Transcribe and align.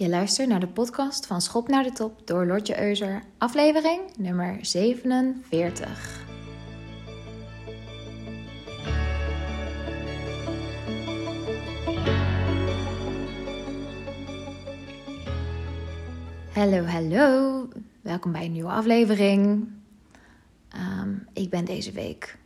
Je 0.00 0.08
luistert 0.08 0.48
naar 0.48 0.60
de 0.60 0.68
podcast 0.68 1.26
van 1.26 1.40
Schop 1.40 1.68
naar 1.68 1.82
de 1.82 1.92
Top 1.92 2.26
door 2.26 2.46
Lotje 2.46 2.80
Euser, 2.80 3.22
aflevering 3.38 4.00
nummer 4.16 4.58
47. 4.60 6.24
Hallo, 16.52 16.84
hallo. 16.84 17.68
Welkom 18.00 18.32
bij 18.32 18.44
een 18.44 18.52
nieuwe 18.52 18.70
aflevering. 18.70 19.68
Ehm, 20.68 21.14
ik 21.32 21.50
ben 21.50 21.64
deze 21.64 21.92
week 21.92 22.38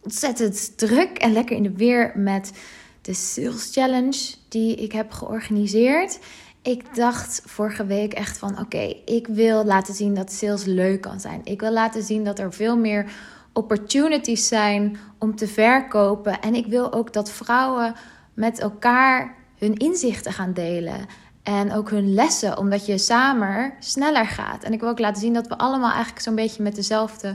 ontzettend 0.00 0.78
druk 0.78 1.18
en 1.18 1.32
lekker 1.32 1.56
in 1.56 1.62
de 1.62 1.72
weer 1.72 2.12
met 2.14 2.52
de 3.00 3.14
Sales 3.14 3.72
Challenge 3.72 4.34
die 4.48 4.74
ik 4.74 4.92
heb 4.92 5.12
georganiseerd. 5.12 6.18
Ik 6.62 6.94
dacht 6.94 7.42
vorige 7.44 7.86
week 7.86 8.12
echt 8.12 8.38
van 8.38 8.58
oké, 8.58 8.94
ik 9.04 9.26
wil 9.26 9.64
laten 9.64 9.94
zien 9.94 10.14
dat 10.14 10.32
sales 10.32 10.64
leuk 10.64 11.00
kan 11.00 11.20
zijn. 11.20 11.40
Ik 11.44 11.60
wil 11.60 11.72
laten 11.72 12.02
zien 12.02 12.24
dat 12.24 12.38
er 12.38 12.52
veel 12.52 12.76
meer 12.76 13.12
opportunities 13.52 14.48
zijn 14.48 14.96
om 15.18 15.36
te 15.36 15.46
verkopen. 15.46 16.40
En 16.40 16.54
ik 16.54 16.66
wil 16.66 16.92
ook 16.92 17.12
dat 17.12 17.30
vrouwen 17.30 17.94
met 18.34 18.58
elkaar 18.58 19.34
hun 19.58 19.76
inzichten 19.76 20.32
gaan 20.32 20.52
delen. 20.52 21.06
En 21.42 21.72
ook 21.72 21.90
hun 21.90 22.14
lessen, 22.14 22.58
omdat 22.58 22.86
je 22.86 22.98
samen 22.98 23.72
sneller 23.78 24.26
gaat. 24.26 24.62
En 24.62 24.72
ik 24.72 24.80
wil 24.80 24.88
ook 24.88 24.98
laten 24.98 25.20
zien 25.20 25.34
dat 25.34 25.46
we 25.46 25.58
allemaal 25.58 25.90
eigenlijk 25.90 26.22
zo'n 26.22 26.34
beetje 26.34 26.62
met 26.62 26.74
dezelfde 26.74 27.34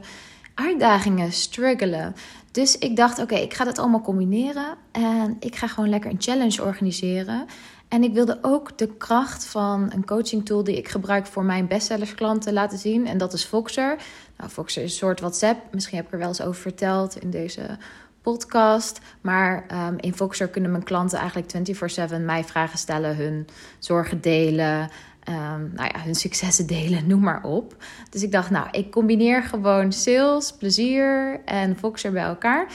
uitdagingen 0.54 1.32
struggelen. 1.32 2.16
Dus 2.52 2.78
ik 2.78 2.96
dacht, 2.96 3.20
oké, 3.20 3.36
ik 3.36 3.54
ga 3.54 3.64
dat 3.64 3.80
allemaal 3.80 4.02
combineren. 4.02 4.78
En 4.92 5.38
ik 5.40 5.56
ga 5.56 5.68
gewoon 5.68 5.90
lekker 5.90 6.12
een 6.12 6.22
challenge 6.22 6.64
organiseren. 6.64 7.46
En 7.96 8.04
ik 8.04 8.14
wilde 8.14 8.38
ook 8.42 8.78
de 8.78 8.88
kracht 8.98 9.46
van 9.46 9.92
een 9.94 10.06
coaching 10.06 10.46
tool 10.46 10.64
die 10.64 10.78
ik 10.78 10.88
gebruik 10.88 11.26
voor 11.26 11.44
mijn 11.44 11.68
bestsellersklanten 11.68 12.54
laten 12.54 12.78
zien. 12.78 13.08
En 13.08 13.18
dat 13.18 13.34
is 13.34 13.46
Voxer. 13.46 13.98
Nou, 14.38 14.50
Voxer 14.50 14.84
is 14.84 14.92
een 14.92 14.98
soort 14.98 15.20
WhatsApp. 15.20 15.74
Misschien 15.74 15.98
heb 15.98 16.06
ik 16.06 16.12
er 16.12 16.20
wel 16.20 16.28
eens 16.28 16.42
over 16.42 16.62
verteld 16.62 17.16
in 17.22 17.30
deze 17.30 17.78
podcast. 18.22 19.00
Maar 19.22 19.66
um, 19.88 19.96
in 20.00 20.16
Voxer 20.16 20.48
kunnen 20.48 20.72
mijn 20.72 20.84
klanten 20.84 21.20
eigenlijk 21.20 21.52
24/7 22.20 22.22
mij 22.26 22.44
vragen 22.44 22.78
stellen, 22.78 23.16
hun 23.16 23.48
zorgen 23.80 24.22
delen, 24.22 24.90
um, 25.30 25.72
nou 25.74 25.90
ja, 25.94 26.00
hun 26.04 26.16
successen 26.16 26.68
delen, 26.68 27.08
noem 27.12 27.22
maar 27.22 27.44
op. 27.44 27.76
Dus 28.10 28.24
ik 28.24 28.32
dacht, 28.32 28.50
nou, 28.50 28.68
ik 28.72 28.92
combineer 28.92 29.44
gewoon 29.44 29.92
sales, 29.92 30.52
plezier 30.52 31.42
en 31.46 31.78
Voxer 31.78 32.12
bij 32.12 32.24
elkaar. 32.24 32.68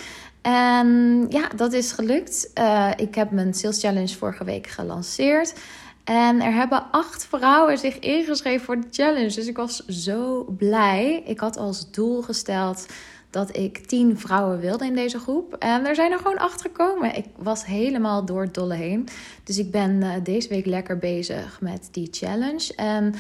En 0.43 1.27
ja, 1.29 1.49
dat 1.57 1.73
is 1.73 1.93
gelukt. 1.93 2.51
Uh, 2.59 2.91
ik 2.97 3.15
heb 3.15 3.31
mijn 3.31 3.55
Sales 3.55 3.81
Challenge 3.81 4.17
vorige 4.17 4.45
week 4.45 4.67
gelanceerd. 4.67 5.55
En 6.05 6.41
er 6.41 6.53
hebben 6.53 6.91
acht 6.91 7.27
vrouwen 7.27 7.79
zich 7.79 7.99
ingeschreven 7.99 8.65
voor 8.65 8.81
de 8.81 8.87
challenge. 8.91 9.35
Dus 9.35 9.47
ik 9.47 9.57
was 9.57 9.87
zo 9.87 10.45
blij. 10.59 11.23
Ik 11.27 11.41
had 11.41 11.57
als 11.57 11.91
doel 11.91 12.23
gesteld 12.23 12.87
dat 13.31 13.57
ik 13.57 13.79
tien 13.79 14.19
vrouwen 14.19 14.61
wilde 14.61 14.87
in 14.87 14.95
deze 14.95 15.19
groep. 15.19 15.55
En 15.55 15.87
er 15.87 15.95
zijn 15.95 16.13
er 16.13 16.19
gewoon 16.19 16.39
acht 16.39 16.61
gekomen. 16.61 17.17
Ik 17.17 17.27
was 17.37 17.65
helemaal 17.65 18.25
door 18.25 18.43
het 18.43 18.55
dolle 18.55 18.75
heen. 18.75 19.09
Dus 19.45 19.59
ik 19.59 19.71
ben 19.71 19.91
uh, 19.91 20.13
deze 20.23 20.49
week 20.49 20.67
lekker 20.67 20.99
bezig 20.99 21.61
met 21.61 21.89
die 21.91 22.09
challenge. 22.11 22.75
En 22.77 23.15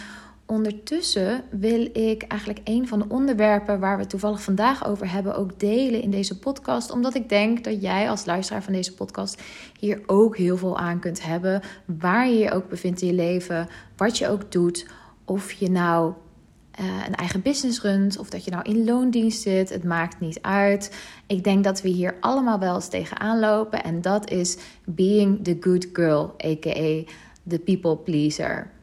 ondertussen 0.50 1.42
wil 1.50 1.88
ik 1.92 2.22
eigenlijk 2.22 2.60
een 2.64 2.88
van 2.88 2.98
de 2.98 3.04
onderwerpen 3.08 3.80
waar 3.80 3.98
we 3.98 4.06
toevallig 4.06 4.42
vandaag 4.42 4.86
over 4.86 5.12
hebben 5.12 5.36
ook 5.36 5.60
delen 5.60 6.02
in 6.02 6.10
deze 6.10 6.38
podcast. 6.38 6.90
Omdat 6.90 7.14
ik 7.14 7.28
denk 7.28 7.64
dat 7.64 7.82
jij 7.82 8.10
als 8.10 8.24
luisteraar 8.24 8.62
van 8.62 8.72
deze 8.72 8.94
podcast 8.94 9.42
hier 9.78 10.00
ook 10.06 10.36
heel 10.36 10.56
veel 10.56 10.78
aan 10.78 11.00
kunt 11.00 11.22
hebben. 11.22 11.62
Waar 11.84 12.28
je 12.28 12.38
je 12.38 12.50
ook 12.50 12.68
bevindt 12.68 13.00
in 13.02 13.06
je 13.08 13.14
leven, 13.14 13.68
wat 13.96 14.18
je 14.18 14.28
ook 14.28 14.52
doet. 14.52 14.86
Of 15.24 15.52
je 15.52 15.70
nou 15.70 16.12
uh, 16.80 16.86
een 17.06 17.14
eigen 17.14 17.42
business 17.42 17.82
runt 17.82 18.18
of 18.18 18.30
dat 18.30 18.44
je 18.44 18.50
nou 18.50 18.62
in 18.64 18.84
loondienst 18.84 19.42
zit. 19.42 19.68
Het 19.68 19.84
maakt 19.84 20.20
niet 20.20 20.42
uit. 20.42 20.96
Ik 21.26 21.44
denk 21.44 21.64
dat 21.64 21.82
we 21.82 21.88
hier 21.88 22.16
allemaal 22.20 22.58
wel 22.58 22.74
eens 22.74 22.88
tegenaan 22.88 23.38
lopen. 23.38 23.82
En 23.82 24.00
dat 24.00 24.30
is 24.30 24.56
being 24.84 25.44
the 25.44 25.56
good 25.60 25.88
girl, 25.92 26.34
a.k.a. 26.44 27.04
the 27.48 27.58
people 27.58 27.96
pleaser. 27.96 28.78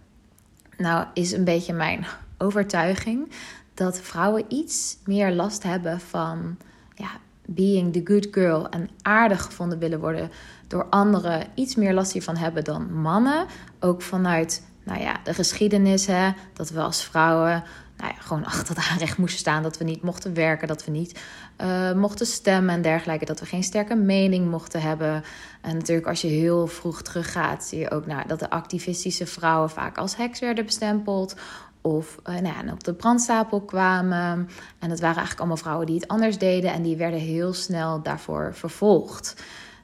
Nou, 0.78 1.06
is 1.14 1.32
een 1.32 1.44
beetje 1.44 1.74
mijn 1.74 2.06
overtuiging 2.38 3.32
dat 3.74 4.00
vrouwen 4.00 4.46
iets 4.48 4.98
meer 5.06 5.32
last 5.32 5.64
hebben 5.64 6.00
van 6.00 6.58
ja, 6.96 7.10
being 7.46 7.94
the 7.94 8.02
good 8.04 8.28
girl 8.32 8.70
en 8.70 8.90
aardig 9.02 9.44
gevonden 9.44 9.80
willen 9.80 10.00
worden 10.00 10.30
door 10.68 10.86
anderen. 10.90 11.48
Iets 11.56 11.76
meer 11.76 11.94
last 11.94 12.12
hiervan 12.12 12.38
hebben 12.38 12.64
dan 12.64 12.94
mannen. 12.94 13.46
Ook 13.80 14.02
vanuit 14.02 14.66
nou 14.84 15.02
ja, 15.02 15.20
de 15.24 15.34
geschiedenis, 15.34 16.06
hè, 16.06 16.32
dat 16.54 16.70
we 16.70 16.80
als 16.80 17.04
vrouwen 17.04 17.64
nou 17.98 18.14
ja, 18.14 18.22
gewoon 18.22 18.46
achter 18.54 18.76
het 18.76 18.86
aanrecht 18.92 19.18
moesten 19.18 19.40
staan. 19.40 19.64
Dat 19.64 19.78
we 19.78 19.84
niet 19.84 20.02
mochten 20.02 20.34
werken, 20.34 20.68
dat 20.68 20.86
we 20.86 20.92
niet 20.92 21.20
uh, 21.62 21.94
mochten 21.94 22.26
stemmen 22.26 22.76
en 22.76 22.82
dergelijke. 22.82 23.26
Dat 23.26 23.40
we 23.40 23.46
geen 23.46 23.64
sterke 23.64 23.96
mening 23.96 24.50
mochten 24.50 24.82
hebben. 24.82 25.24
En 25.62 25.74
natuurlijk, 25.78 26.08
als 26.08 26.22
je 26.22 26.28
heel 26.28 26.68
vroeg 26.68 27.02
teruggaat, 27.02 27.64
zie 27.64 27.80
je 27.80 27.92
ook 27.92 28.06
nou, 28.06 28.28
dat 28.28 28.40
de 28.40 28.50
activistische 28.50 29.26
vrouwen 29.26 29.70
vaak 29.70 29.98
als 29.98 30.16
heks 30.16 30.40
werden 30.40 30.66
bestempeld. 30.66 31.36
Of 31.82 32.18
uh, 32.30 32.40
nou 32.40 32.72
op 32.72 32.84
de 32.84 32.94
brandstapel 32.94 33.62
kwamen. 33.62 34.50
En 34.80 34.90
het 34.90 35.00
waren 35.00 35.16
eigenlijk 35.16 35.40
allemaal 35.40 35.58
vrouwen 35.58 35.86
die 35.86 35.96
het 35.96 36.08
anders 36.08 36.38
deden. 36.38 36.74
En 36.74 36.82
die 36.82 36.98
werden 36.98 37.20
heel 37.20 37.54
snel 37.54 38.02
daarvoor 38.02 38.54
vervolgd. 38.54 39.36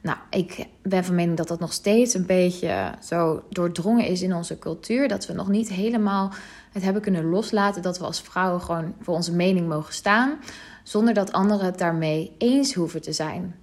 Nou, 0.04 0.18
ik 0.30 0.66
ben 0.82 1.04
van 1.04 1.16
mening 1.16 1.38
dat 1.38 1.48
dat 1.48 1.60
nog 1.60 1.74
steeds 1.74 2.14
een 2.14 2.26
beetje 2.26 2.94
zo 3.02 3.44
doordrongen 3.50 4.06
is 4.06 4.22
in 4.22 4.34
onze 4.34 4.60
cultuur. 4.60 5.08
Dat 5.08 5.26
we 5.26 5.34
nog 5.34 5.48
niet 5.48 5.70
helemaal 5.70 6.32
het 6.72 6.84
hebben 6.84 7.02
kunnen 7.02 7.26
loslaten 7.30 7.82
dat 7.82 8.00
we 8.00 8.06
als 8.06 8.22
vrouwen 8.22 8.62
gewoon 8.62 8.94
voor 9.02 9.14
onze 9.14 9.34
mening 9.34 9.68
mogen 9.68 9.94
staan. 9.94 10.40
Zonder 10.84 11.14
dat 11.14 11.32
anderen 11.32 11.66
het 11.66 11.78
daarmee 11.78 12.32
eens 12.38 12.74
hoeven 12.74 13.02
te 13.02 13.14
zijn. 13.14 13.56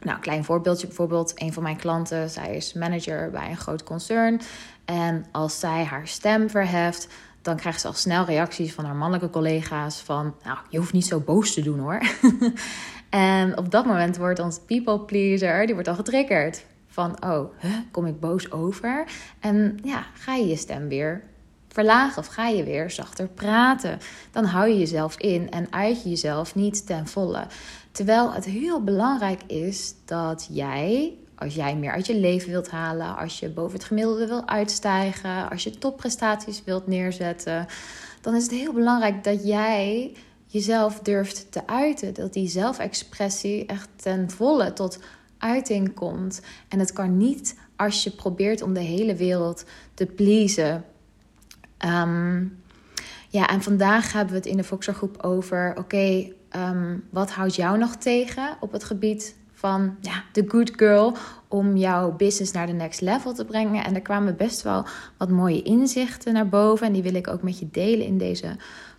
Nou, 0.00 0.16
een 0.16 0.22
klein 0.22 0.44
voorbeeldje 0.44 0.86
bijvoorbeeld. 0.86 1.32
Een 1.34 1.52
van 1.52 1.62
mijn 1.62 1.76
klanten, 1.76 2.30
zij 2.30 2.56
is 2.56 2.72
manager 2.72 3.30
bij 3.30 3.50
een 3.50 3.56
groot 3.56 3.82
concern. 3.82 4.40
En 4.84 5.24
als 5.32 5.58
zij 5.58 5.84
haar 5.84 6.08
stem 6.08 6.50
verheft, 6.50 7.08
dan 7.42 7.56
krijgt 7.56 7.80
ze 7.80 7.86
al 7.86 7.92
snel 7.92 8.24
reacties 8.24 8.74
van 8.74 8.84
haar 8.84 8.96
mannelijke 8.96 9.30
collega's 9.30 10.00
van... 10.00 10.34
Nou, 10.44 10.58
je 10.68 10.78
hoeft 10.78 10.92
niet 10.92 11.06
zo 11.06 11.20
boos 11.20 11.54
te 11.54 11.62
doen 11.62 11.78
hoor. 11.78 12.02
en 13.10 13.58
op 13.58 13.70
dat 13.70 13.86
moment 13.86 14.16
wordt 14.16 14.40
ons 14.40 14.58
people 14.66 15.00
pleaser, 15.00 15.66
die 15.66 15.74
wordt 15.74 15.88
al 15.88 15.94
getriggerd. 15.94 16.64
Van, 16.86 17.24
oh, 17.24 17.50
kom 17.90 18.06
ik 18.06 18.20
boos 18.20 18.52
over? 18.52 19.04
En 19.40 19.78
ja, 19.82 20.06
ga 20.14 20.34
je 20.34 20.46
je 20.46 20.56
stem 20.56 20.88
weer 20.88 21.22
verlagen 21.68 22.18
of 22.18 22.26
ga 22.26 22.48
je 22.48 22.64
weer 22.64 22.90
zachter 22.90 23.28
praten. 23.28 23.98
Dan 24.32 24.44
hou 24.44 24.68
je 24.68 24.78
jezelf 24.78 25.20
in 25.20 25.50
en 25.50 25.66
uit 25.70 26.02
je 26.02 26.08
jezelf 26.08 26.54
niet 26.54 26.86
ten 26.86 27.06
volle. 27.06 27.46
Terwijl 27.92 28.32
het 28.32 28.44
heel 28.44 28.84
belangrijk 28.84 29.42
is 29.46 29.94
dat 30.04 30.48
jij, 30.50 31.12
als 31.34 31.54
jij 31.54 31.76
meer 31.76 31.92
uit 31.92 32.06
je 32.06 32.16
leven 32.16 32.50
wilt 32.50 32.70
halen, 32.70 33.16
als 33.16 33.38
je 33.38 33.48
boven 33.48 33.78
het 33.78 33.86
gemiddelde 33.86 34.26
wil 34.26 34.48
uitstijgen, 34.48 35.50
als 35.50 35.64
je 35.64 35.78
topprestaties 35.78 36.64
wilt 36.64 36.86
neerzetten, 36.86 37.66
dan 38.20 38.34
is 38.34 38.42
het 38.42 38.52
heel 38.52 38.72
belangrijk 38.72 39.24
dat 39.24 39.46
jij 39.46 40.12
jezelf 40.48 41.00
durft 41.00 41.52
te 41.52 41.66
uiten. 41.66 42.14
Dat 42.14 42.32
die 42.32 42.48
zelfexpressie 42.48 43.66
echt 43.66 43.88
ten 43.96 44.30
volle 44.30 44.72
tot 44.72 44.98
uiting 45.38 45.94
komt. 45.94 46.40
En 46.68 46.78
het 46.78 46.92
kan 46.92 47.16
niet 47.16 47.58
als 47.76 48.04
je 48.04 48.10
probeert 48.10 48.62
om 48.62 48.72
de 48.72 48.80
hele 48.80 49.14
wereld 49.14 49.64
te 49.94 50.06
pleasen. 50.06 50.84
Um, 51.86 52.60
ja, 53.28 53.48
en 53.48 53.62
vandaag 53.62 54.12
hebben 54.12 54.32
we 54.32 54.38
het 54.38 54.48
in 54.48 54.56
de 54.56 54.64
Voxergroep 54.64 55.22
over: 55.22 55.74
oké, 55.78 56.32
um, 56.56 57.04
wat 57.10 57.30
houdt 57.30 57.54
jou 57.54 57.78
nog 57.78 57.96
tegen 57.96 58.56
op 58.60 58.72
het 58.72 58.84
gebied 58.84 59.36
van 59.52 59.96
ja, 60.00 60.24
de 60.32 60.44
good 60.48 60.72
girl 60.76 61.16
om 61.48 61.76
jouw 61.76 62.16
business 62.16 62.52
naar 62.52 62.66
de 62.66 62.72
next 62.72 63.00
level 63.00 63.34
te 63.34 63.44
brengen? 63.44 63.84
En 63.84 63.94
er 63.94 64.00
kwamen 64.00 64.36
best 64.36 64.62
wel 64.62 64.84
wat 65.16 65.30
mooie 65.30 65.62
inzichten 65.62 66.32
naar 66.32 66.48
boven 66.48 66.86
en 66.86 66.92
die 66.92 67.02
wil 67.02 67.14
ik 67.14 67.28
ook 67.28 67.42
met 67.42 67.58
je 67.58 67.68
delen 67.70 68.06
in 68.06 68.18
deze 68.18 68.56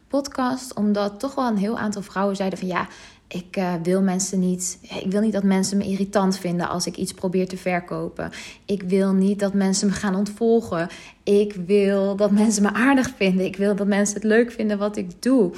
podcast, 0.10 0.74
omdat 0.74 1.20
toch 1.20 1.36
wel 1.36 1.48
een 1.48 1.58
heel 1.58 1.78
aantal 1.78 2.02
vrouwen 2.02 2.36
zeiden 2.36 2.60
van 2.60 2.68
ja, 2.68 2.88
ik 3.30 3.58
uh, 3.58 3.74
wil 3.84 4.02
mensen 4.02 4.40
niet. 4.40 4.80
Ik 4.82 5.12
wil 5.12 5.22
niet 5.22 5.34
dat 5.34 5.44
mensen 5.44 5.78
me 5.78 5.84
irritant 5.84 6.38
vinden 6.38 6.70
als 6.70 6.88
ik 6.88 6.96
iets 6.96 7.14
probeer 7.14 7.48
te 7.48 7.58
verkopen. 7.58 8.32
Ik 8.66 8.84
wil 8.84 9.14
niet 9.14 9.40
dat 9.40 9.54
mensen 9.54 9.88
me 9.88 9.94
gaan 9.94 10.16
ontvolgen. 10.16 10.90
Ik 11.24 11.54
wil 11.54 12.16
dat 12.16 12.32
mensen 12.32 12.64
me 12.64 12.74
aardig 12.74 13.12
vinden. 13.16 13.46
Ik 13.46 13.56
wil 13.56 13.76
dat 13.76 13.88
mensen 13.88 14.16
het 14.16 14.24
leuk 14.24 14.52
vinden 14.52 14.78
wat 14.78 14.98
ik 14.98 15.22
doe. 15.22 15.52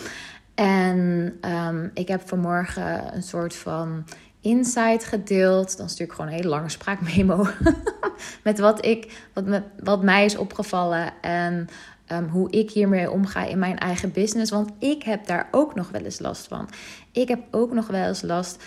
En 0.55 1.33
um, 1.67 1.91
ik 1.93 2.07
heb 2.07 2.27
vanmorgen 2.27 3.15
een 3.15 3.23
soort 3.23 3.55
van 3.55 4.05
insight 4.41 5.03
gedeeld. 5.03 5.77
Dan 5.77 5.89
stuur 5.89 6.05
ik 6.05 6.11
gewoon 6.11 6.27
een 6.27 6.35
hele 6.35 6.49
lange 6.49 6.69
spraakmemo. 6.69 7.47
met 8.43 8.59
wat, 8.59 8.85
ik, 8.85 9.29
wat, 9.33 9.45
me, 9.45 9.61
wat 9.83 10.03
mij 10.03 10.25
is 10.25 10.37
opgevallen. 10.37 11.13
En 11.21 11.67
um, 12.11 12.27
hoe 12.27 12.51
ik 12.51 12.71
hiermee 12.71 13.11
omga 13.11 13.45
in 13.45 13.59
mijn 13.59 13.77
eigen 13.77 14.11
business. 14.11 14.51
Want 14.51 14.71
ik 14.79 15.03
heb 15.03 15.25
daar 15.25 15.47
ook 15.51 15.75
nog 15.75 15.89
wel 15.89 16.01
eens 16.01 16.19
last 16.19 16.47
van. 16.47 16.69
Ik 17.11 17.27
heb 17.27 17.39
ook 17.51 17.73
nog 17.73 17.87
wel 17.87 18.07
eens 18.07 18.21
last 18.21 18.63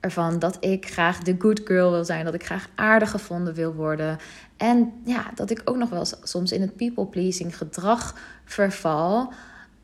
ervan 0.00 0.38
dat 0.38 0.56
ik 0.60 0.90
graag 0.92 1.18
de 1.18 1.36
good 1.38 1.60
girl 1.64 1.90
wil 1.90 2.04
zijn, 2.04 2.24
dat 2.24 2.34
ik 2.34 2.44
graag 2.44 2.68
aardig 2.74 3.10
gevonden 3.10 3.54
wil 3.54 3.74
worden. 3.74 4.18
En 4.56 4.92
ja, 5.04 5.30
dat 5.34 5.50
ik 5.50 5.62
ook 5.64 5.76
nog 5.76 5.90
wel 5.90 6.06
soms 6.22 6.52
in 6.52 6.60
het 6.60 6.76
people-pleasing 6.76 7.56
gedrag 7.56 8.14
verval. 8.44 9.32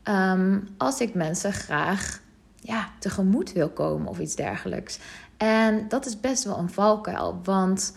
Ehm, 0.03 0.59
als 0.77 0.99
ik 1.01 1.13
mensen 1.13 1.53
graag 1.53 2.19
ja, 2.59 2.89
tegemoet 2.99 3.53
wil 3.53 3.69
komen 3.69 4.07
of 4.07 4.19
iets 4.19 4.35
dergelijks. 4.35 4.99
En 5.37 5.87
dat 5.87 6.05
is 6.05 6.19
best 6.19 6.43
wel 6.43 6.57
een 6.57 6.69
valkuil. 6.69 7.39
Want 7.43 7.93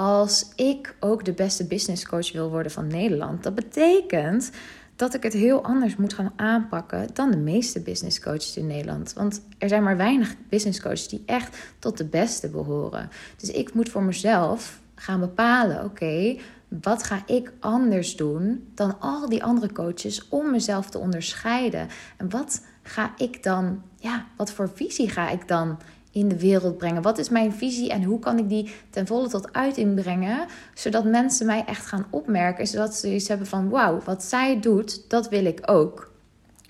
als 0.00 0.46
ik 0.56 0.94
ook 1.00 1.24
de 1.24 1.32
beste 1.32 1.66
business 1.66 2.06
coach 2.06 2.32
wil 2.32 2.50
worden 2.50 2.72
van 2.72 2.86
Nederland, 2.86 3.42
dat 3.42 3.54
betekent 3.54 4.50
dat 4.96 5.14
ik 5.14 5.22
het 5.22 5.32
heel 5.32 5.64
anders 5.64 5.96
moet 5.96 6.12
gaan 6.12 6.32
aanpakken 6.36 7.08
dan 7.14 7.30
de 7.30 7.36
meeste 7.36 7.80
business 7.80 8.20
coaches 8.20 8.56
in 8.56 8.66
Nederland. 8.66 9.12
Want 9.12 9.42
er 9.58 9.68
zijn 9.68 9.82
maar 9.82 9.96
weinig 9.96 10.34
business 10.48 10.80
coaches 10.80 11.08
die 11.08 11.22
echt 11.26 11.58
tot 11.78 11.98
de 11.98 12.04
beste 12.04 12.48
behoren. 12.48 13.08
Dus 13.36 13.50
ik 13.50 13.74
moet 13.74 13.88
voor 13.88 14.02
mezelf 14.02 14.80
gaan 14.94 15.20
bepalen: 15.20 15.84
oké, 15.84 16.36
wat 16.68 17.02
ga 17.02 17.22
ik 17.26 17.52
anders 17.58 18.16
doen 18.16 18.70
dan 18.74 19.00
al 19.00 19.28
die 19.28 19.44
andere 19.44 19.72
coaches 19.72 20.28
om 20.28 20.50
mezelf 20.50 20.90
te 20.90 20.98
onderscheiden? 20.98 21.88
En 22.16 22.30
wat 22.30 22.64
ga 22.82 23.12
ik 23.16 23.42
dan, 23.42 23.82
ja, 23.96 24.26
wat 24.36 24.52
voor 24.52 24.70
visie 24.74 25.08
ga 25.08 25.30
ik 25.30 25.48
dan 25.48 25.78
in 26.10 26.28
de 26.28 26.38
wereld 26.38 26.78
brengen? 26.78 27.02
Wat 27.02 27.18
is 27.18 27.28
mijn 27.28 27.52
visie 27.52 27.90
en 27.90 28.02
hoe 28.02 28.18
kan 28.18 28.38
ik 28.38 28.48
die 28.48 28.74
ten 28.90 29.06
volle 29.06 29.28
tot 29.28 29.52
uiting 29.52 29.94
brengen, 29.94 30.46
zodat 30.74 31.04
mensen 31.04 31.46
mij 31.46 31.64
echt 31.66 31.86
gaan 31.86 32.06
opmerken, 32.10 32.66
zodat 32.66 32.94
ze 32.94 33.14
iets 33.14 33.28
hebben 33.28 33.46
van 33.46 33.68
wauw, 33.68 34.00
wat 34.04 34.22
zij 34.24 34.60
doet, 34.60 35.10
dat 35.10 35.28
wil 35.28 35.44
ik 35.44 35.60
ook. 35.64 36.10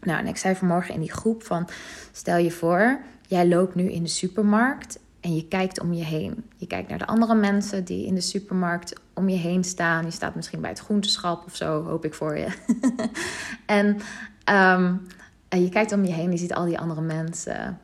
Nou, 0.01 0.19
en 0.19 0.27
ik 0.27 0.37
zei 0.37 0.55
vanmorgen 0.55 0.95
in 0.95 1.01
die 1.01 1.13
groep 1.13 1.43
van 1.43 1.69
stel 2.13 2.37
je 2.37 2.51
voor, 2.51 3.01
jij 3.27 3.49
loopt 3.49 3.75
nu 3.75 3.91
in 3.91 4.03
de 4.03 4.09
supermarkt 4.09 4.99
en 5.21 5.35
je 5.35 5.49
kijkt 5.49 5.81
om 5.81 5.93
je 5.93 6.05
heen. 6.05 6.45
Je 6.57 6.67
kijkt 6.67 6.89
naar 6.89 6.99
de 6.99 7.07
andere 7.07 7.35
mensen 7.35 7.85
die 7.85 8.07
in 8.07 8.15
de 8.15 8.21
supermarkt 8.21 9.01
om 9.15 9.29
je 9.29 9.37
heen 9.37 9.65
staan. 9.65 10.05
Je 10.05 10.11
staat 10.11 10.35
misschien 10.35 10.61
bij 10.61 10.71
het 10.71 10.79
groenteschap 10.79 11.45
of 11.47 11.57
zo, 11.57 11.85
hoop 11.85 12.05
ik 12.05 12.15
voor 12.15 12.39
je. 12.39 12.49
en, 13.67 13.97
ehm, 14.45 14.95
en 15.49 15.63
je 15.63 15.69
kijkt 15.69 15.93
om 15.93 16.05
je 16.05 16.13
heen, 16.13 16.31
je 16.31 16.37
ziet 16.37 16.55
al 16.55 16.65
die 16.65 16.79
andere 16.79 17.01
mensen 17.01 17.79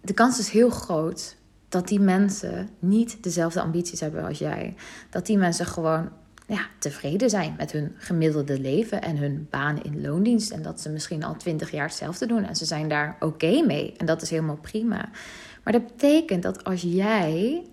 de 0.00 0.14
kans 0.14 0.38
is 0.38 0.48
heel 0.48 0.70
groot 0.70 1.36
dat 1.68 1.88
die 1.88 2.00
mensen 2.00 2.68
niet 2.78 3.22
dezelfde 3.22 3.60
ambities 3.60 4.00
hebben 4.00 4.24
als 4.24 4.38
jij. 4.38 4.74
Dat 5.10 5.26
die 5.26 5.38
mensen 5.38 5.66
gewoon 5.66 6.08
ja, 6.46 6.66
tevreden 6.78 7.30
zijn 7.30 7.54
met 7.56 7.72
hun 7.72 7.94
gemiddelde 7.96 8.60
leven 8.60 9.02
en 9.02 9.16
hun 9.16 9.46
baan 9.50 9.82
in 9.82 10.00
loondienst. 10.00 10.50
En 10.50 10.62
dat 10.62 10.80
ze 10.80 10.90
misschien 10.90 11.24
al 11.24 11.36
twintig 11.36 11.70
jaar 11.70 11.86
hetzelfde 11.86 12.26
doen 12.26 12.44
en 12.44 12.56
ze 12.56 12.64
zijn 12.64 12.88
daar 12.88 13.16
oké 13.20 13.62
mee. 13.66 13.94
En 13.96 14.06
dat 14.06 14.22
is 14.22 14.30
helemaal 14.30 14.58
prima. 14.60 15.08
Maar 15.64 15.72
dat 15.72 15.86
betekent 15.86 16.42
dat 16.42 16.64
als 16.64 16.82
jij 16.82 17.64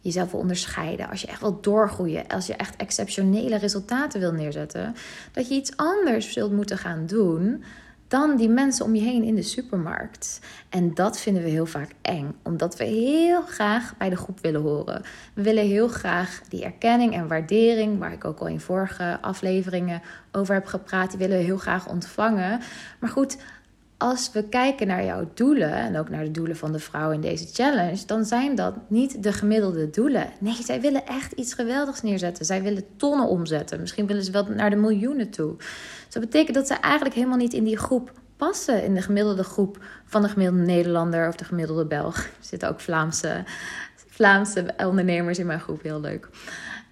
jezelf 0.00 0.30
wil 0.30 0.40
onderscheiden, 0.40 1.10
als 1.10 1.20
je 1.20 1.26
echt 1.26 1.40
wil 1.40 1.60
doorgroeien, 1.60 2.26
als 2.26 2.46
je 2.46 2.54
echt 2.54 2.76
exceptionele 2.76 3.56
resultaten 3.56 4.20
wil 4.20 4.32
neerzetten, 4.32 4.94
dat 5.32 5.48
je 5.48 5.54
iets 5.54 5.76
anders 5.76 6.32
zult 6.32 6.52
moeten 6.52 6.78
gaan 6.78 7.06
doen 7.06 7.64
dan 8.14 8.36
die 8.36 8.48
mensen 8.48 8.84
om 8.84 8.94
je 8.94 9.02
heen 9.02 9.22
in 9.22 9.34
de 9.34 9.42
supermarkt. 9.42 10.40
En 10.68 10.94
dat 10.94 11.20
vinden 11.20 11.42
we 11.42 11.48
heel 11.48 11.66
vaak 11.66 11.90
eng, 12.02 12.34
omdat 12.42 12.76
we 12.76 12.84
heel 12.84 13.42
graag 13.42 13.96
bij 13.96 14.10
de 14.10 14.16
groep 14.16 14.40
willen 14.40 14.60
horen. 14.60 15.02
We 15.34 15.42
willen 15.42 15.66
heel 15.66 15.88
graag 15.88 16.40
die 16.48 16.64
erkenning 16.64 17.14
en 17.14 17.28
waardering, 17.28 17.98
waar 17.98 18.12
ik 18.12 18.24
ook 18.24 18.38
al 18.38 18.46
in 18.46 18.60
vorige 18.60 19.18
afleveringen 19.20 20.02
over 20.32 20.54
heb 20.54 20.66
gepraat, 20.66 21.10
die 21.10 21.18
willen 21.18 21.38
we 21.38 21.44
heel 21.44 21.56
graag 21.56 21.88
ontvangen. 21.88 22.60
Maar 23.00 23.10
goed, 23.10 23.36
als 23.98 24.30
we 24.32 24.48
kijken 24.48 24.86
naar 24.86 25.04
jouw 25.04 25.30
doelen 25.34 25.72
en 25.72 25.96
ook 25.96 26.08
naar 26.08 26.24
de 26.24 26.30
doelen 26.30 26.56
van 26.56 26.72
de 26.72 26.78
vrouw 26.78 27.10
in 27.10 27.20
deze 27.20 27.46
challenge, 27.52 28.06
dan 28.06 28.24
zijn 28.24 28.54
dat 28.54 28.74
niet 28.88 29.22
de 29.22 29.32
gemiddelde 29.32 29.90
doelen. 29.90 30.30
Nee, 30.40 30.62
zij 30.62 30.80
willen 30.80 31.06
echt 31.06 31.32
iets 31.32 31.54
geweldigs 31.54 32.02
neerzetten. 32.02 32.44
Zij 32.44 32.62
willen 32.62 32.84
tonnen 32.96 33.28
omzetten. 33.28 33.80
Misschien 33.80 34.06
willen 34.06 34.24
ze 34.24 34.30
wel 34.30 34.46
naar 34.46 34.70
de 34.70 34.76
miljoenen 34.76 35.30
toe. 35.30 35.56
Dus 35.56 36.10
dat 36.10 36.22
betekent 36.22 36.56
dat 36.56 36.66
ze 36.66 36.74
eigenlijk 36.74 37.14
helemaal 37.14 37.36
niet 37.36 37.52
in 37.52 37.64
die 37.64 37.78
groep 37.78 38.12
passen, 38.36 38.84
in 38.84 38.94
de 38.94 39.02
gemiddelde 39.02 39.44
groep 39.44 39.84
van 40.04 40.22
de 40.22 40.28
gemiddelde 40.28 40.64
Nederlander 40.64 41.28
of 41.28 41.36
de 41.36 41.44
gemiddelde 41.44 41.86
Belg. 41.86 42.16
Er 42.16 42.30
zitten 42.40 42.68
ook 42.68 42.80
Vlaamse, 42.80 43.44
Vlaamse 43.96 44.74
ondernemers 44.76 45.38
in 45.38 45.46
mijn 45.46 45.60
groep, 45.60 45.82
heel 45.82 46.00
leuk. 46.00 46.28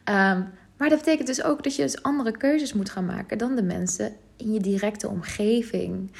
Ehm, 0.04 0.42
maar 0.76 0.88
dat 0.88 0.98
betekent 0.98 1.26
dus 1.26 1.42
ook 1.42 1.62
dat 1.62 1.76
je 1.76 1.82
dus 1.82 2.02
andere 2.02 2.36
keuzes 2.36 2.72
moet 2.72 2.90
gaan 2.90 3.06
maken 3.06 3.38
dan 3.38 3.56
de 3.56 3.62
mensen 3.62 4.12
in 4.36 4.52
je 4.52 4.60
directe 4.60 5.08
omgeving. 5.08 6.12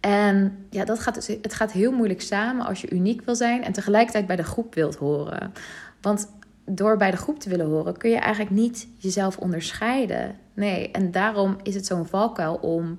En 0.00 0.66
ja, 0.70 0.84
dat 0.84 0.98
gaat 0.98 1.14
dus, 1.14 1.26
het 1.26 1.54
gaat 1.54 1.72
heel 1.72 1.92
moeilijk 1.92 2.20
samen 2.20 2.66
als 2.66 2.80
je 2.80 2.90
uniek 2.90 3.22
wil 3.22 3.36
zijn 3.36 3.64
en 3.64 3.72
tegelijkertijd 3.72 4.26
bij 4.26 4.36
de 4.36 4.42
groep 4.42 4.74
wilt 4.74 4.96
horen. 4.96 5.52
Want 6.00 6.28
door 6.64 6.96
bij 6.96 7.10
de 7.10 7.16
groep 7.16 7.40
te 7.40 7.48
willen 7.48 7.66
horen 7.66 7.96
kun 7.96 8.10
je 8.10 8.16
eigenlijk 8.16 8.54
niet 8.54 8.88
jezelf 8.96 9.36
onderscheiden. 9.36 10.36
Nee, 10.54 10.90
en 10.90 11.10
daarom 11.10 11.56
is 11.62 11.74
het 11.74 11.86
zo'n 11.86 12.06
valkuil 12.06 12.54
om 12.54 12.98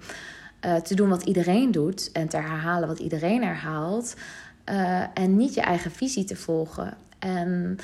uh, 0.65 0.75
te 0.75 0.95
doen 0.95 1.09
wat 1.09 1.23
iedereen 1.23 1.71
doet 1.71 2.11
en 2.11 2.27
te 2.27 2.37
herhalen 2.37 2.87
wat 2.87 2.99
iedereen 2.99 3.43
herhaalt. 3.43 4.15
Uh, 4.71 5.03
en 5.13 5.37
niet 5.37 5.53
je 5.53 5.61
eigen 5.61 5.91
visie 5.91 6.23
te 6.23 6.35
volgen. 6.35 6.97
En 7.19 7.77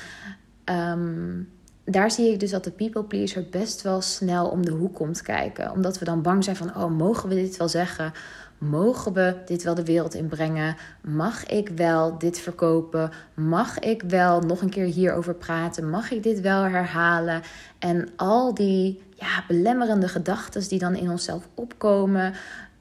um, 0.64 1.48
daar 1.88 2.10
zie 2.10 2.32
ik 2.32 2.40
dus 2.40 2.50
dat 2.50 2.64
de 2.64 2.70
people 2.70 3.04
pleaser 3.04 3.46
best 3.50 3.82
wel 3.82 4.00
snel 4.00 4.48
om 4.48 4.64
de 4.64 4.70
hoek 4.70 4.94
komt 4.94 5.22
kijken. 5.22 5.70
Omdat 5.70 5.98
we 5.98 6.04
dan 6.04 6.22
bang 6.22 6.44
zijn 6.44 6.56
van, 6.56 6.76
oh, 6.76 6.90
mogen 6.90 7.28
we 7.28 7.34
dit 7.34 7.56
wel 7.56 7.68
zeggen? 7.68 8.12
Mogen 8.58 9.12
we 9.12 9.36
dit 9.44 9.62
wel 9.62 9.74
de 9.74 9.84
wereld 9.84 10.14
inbrengen? 10.14 10.76
Mag 11.00 11.46
ik 11.46 11.68
wel 11.68 12.18
dit 12.18 12.38
verkopen? 12.38 13.10
Mag 13.34 13.78
ik 13.78 14.02
wel 14.02 14.40
nog 14.40 14.60
een 14.60 14.70
keer 14.70 14.84
hierover 14.84 15.34
praten? 15.34 15.90
Mag 15.90 16.10
ik 16.10 16.22
dit 16.22 16.40
wel 16.40 16.62
herhalen? 16.62 17.42
En 17.78 18.08
al 18.16 18.54
die 18.54 19.02
ja, 19.14 19.44
belemmerende 19.48 20.08
gedachten 20.08 20.68
die 20.68 20.78
dan 20.78 20.94
in 20.94 21.10
onszelf 21.10 21.48
opkomen. 21.54 22.34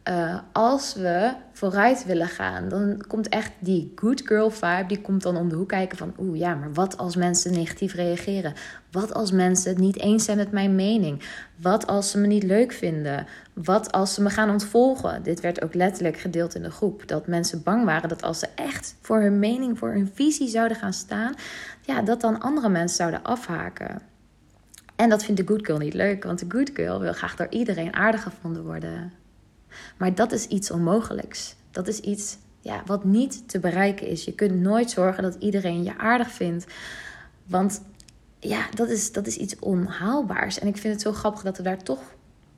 Uh, 0.09 0.39
als 0.51 0.93
we 0.93 1.33
vooruit 1.51 2.05
willen 2.05 2.27
gaan, 2.27 2.69
dan 2.69 3.03
komt 3.07 3.29
echt 3.29 3.51
die 3.59 3.91
good 3.95 4.21
girl 4.25 4.49
vibe, 4.49 4.85
die 4.87 5.01
komt 5.01 5.21
dan 5.21 5.37
om 5.37 5.49
de 5.49 5.55
hoek 5.55 5.67
kijken 5.67 5.97
van, 5.97 6.13
oeh 6.17 6.37
ja, 6.37 6.55
maar 6.55 6.73
wat 6.73 6.97
als 6.97 7.15
mensen 7.15 7.53
negatief 7.53 7.93
reageren? 7.93 8.53
Wat 8.91 9.13
als 9.13 9.31
mensen 9.31 9.69
het 9.69 9.79
niet 9.79 9.99
eens 9.99 10.25
zijn 10.25 10.37
met 10.37 10.51
mijn 10.51 10.75
mening? 10.75 11.23
Wat 11.55 11.87
als 11.87 12.11
ze 12.11 12.17
me 12.17 12.27
niet 12.27 12.43
leuk 12.43 12.71
vinden? 12.71 13.27
Wat 13.53 13.91
als 13.91 14.13
ze 14.13 14.21
me 14.21 14.29
gaan 14.29 14.49
ontvolgen? 14.49 15.23
Dit 15.23 15.39
werd 15.39 15.63
ook 15.63 15.73
letterlijk 15.73 16.17
gedeeld 16.17 16.55
in 16.55 16.63
de 16.63 16.71
groep, 16.71 17.07
dat 17.07 17.27
mensen 17.27 17.63
bang 17.63 17.85
waren 17.85 18.09
dat 18.09 18.23
als 18.23 18.39
ze 18.39 18.47
echt 18.55 18.95
voor 19.01 19.21
hun 19.21 19.39
mening, 19.39 19.77
voor 19.77 19.91
hun 19.91 20.11
visie 20.13 20.47
zouden 20.47 20.77
gaan 20.77 20.93
staan, 20.93 21.33
ja, 21.81 22.01
dat 22.01 22.21
dan 22.21 22.41
andere 22.41 22.69
mensen 22.69 22.97
zouden 22.97 23.23
afhaken. 23.23 24.01
En 24.95 25.09
dat 25.09 25.23
vindt 25.23 25.41
de 25.41 25.47
good 25.47 25.65
girl 25.65 25.77
niet 25.77 25.93
leuk, 25.93 26.23
want 26.23 26.39
de 26.39 26.45
good 26.49 26.71
girl 26.73 26.99
wil 26.99 27.13
graag 27.13 27.35
door 27.35 27.49
iedereen 27.49 27.95
aardig 27.95 28.23
gevonden 28.23 28.63
worden. 28.63 29.23
Maar 29.97 30.15
dat 30.15 30.31
is 30.31 30.47
iets 30.47 30.71
onmogelijks. 30.71 31.55
Dat 31.71 31.87
is 31.87 31.99
iets 31.99 32.37
ja, 32.61 32.81
wat 32.85 33.03
niet 33.03 33.49
te 33.49 33.59
bereiken 33.59 34.07
is. 34.07 34.23
Je 34.23 34.33
kunt 34.33 34.61
nooit 34.61 34.89
zorgen 34.89 35.23
dat 35.23 35.35
iedereen 35.39 35.83
je 35.83 35.97
aardig 35.97 36.31
vindt. 36.31 36.65
Want 37.45 37.81
ja, 38.39 38.65
dat 38.73 38.89
is, 38.89 39.11
dat 39.11 39.27
is 39.27 39.37
iets 39.37 39.59
onhaalbaars. 39.59 40.59
En 40.59 40.67
ik 40.67 40.77
vind 40.77 40.93
het 40.93 41.01
zo 41.01 41.11
grappig 41.11 41.41
dat 41.41 41.57
we 41.57 41.63
daar 41.63 41.83
toch 41.83 42.01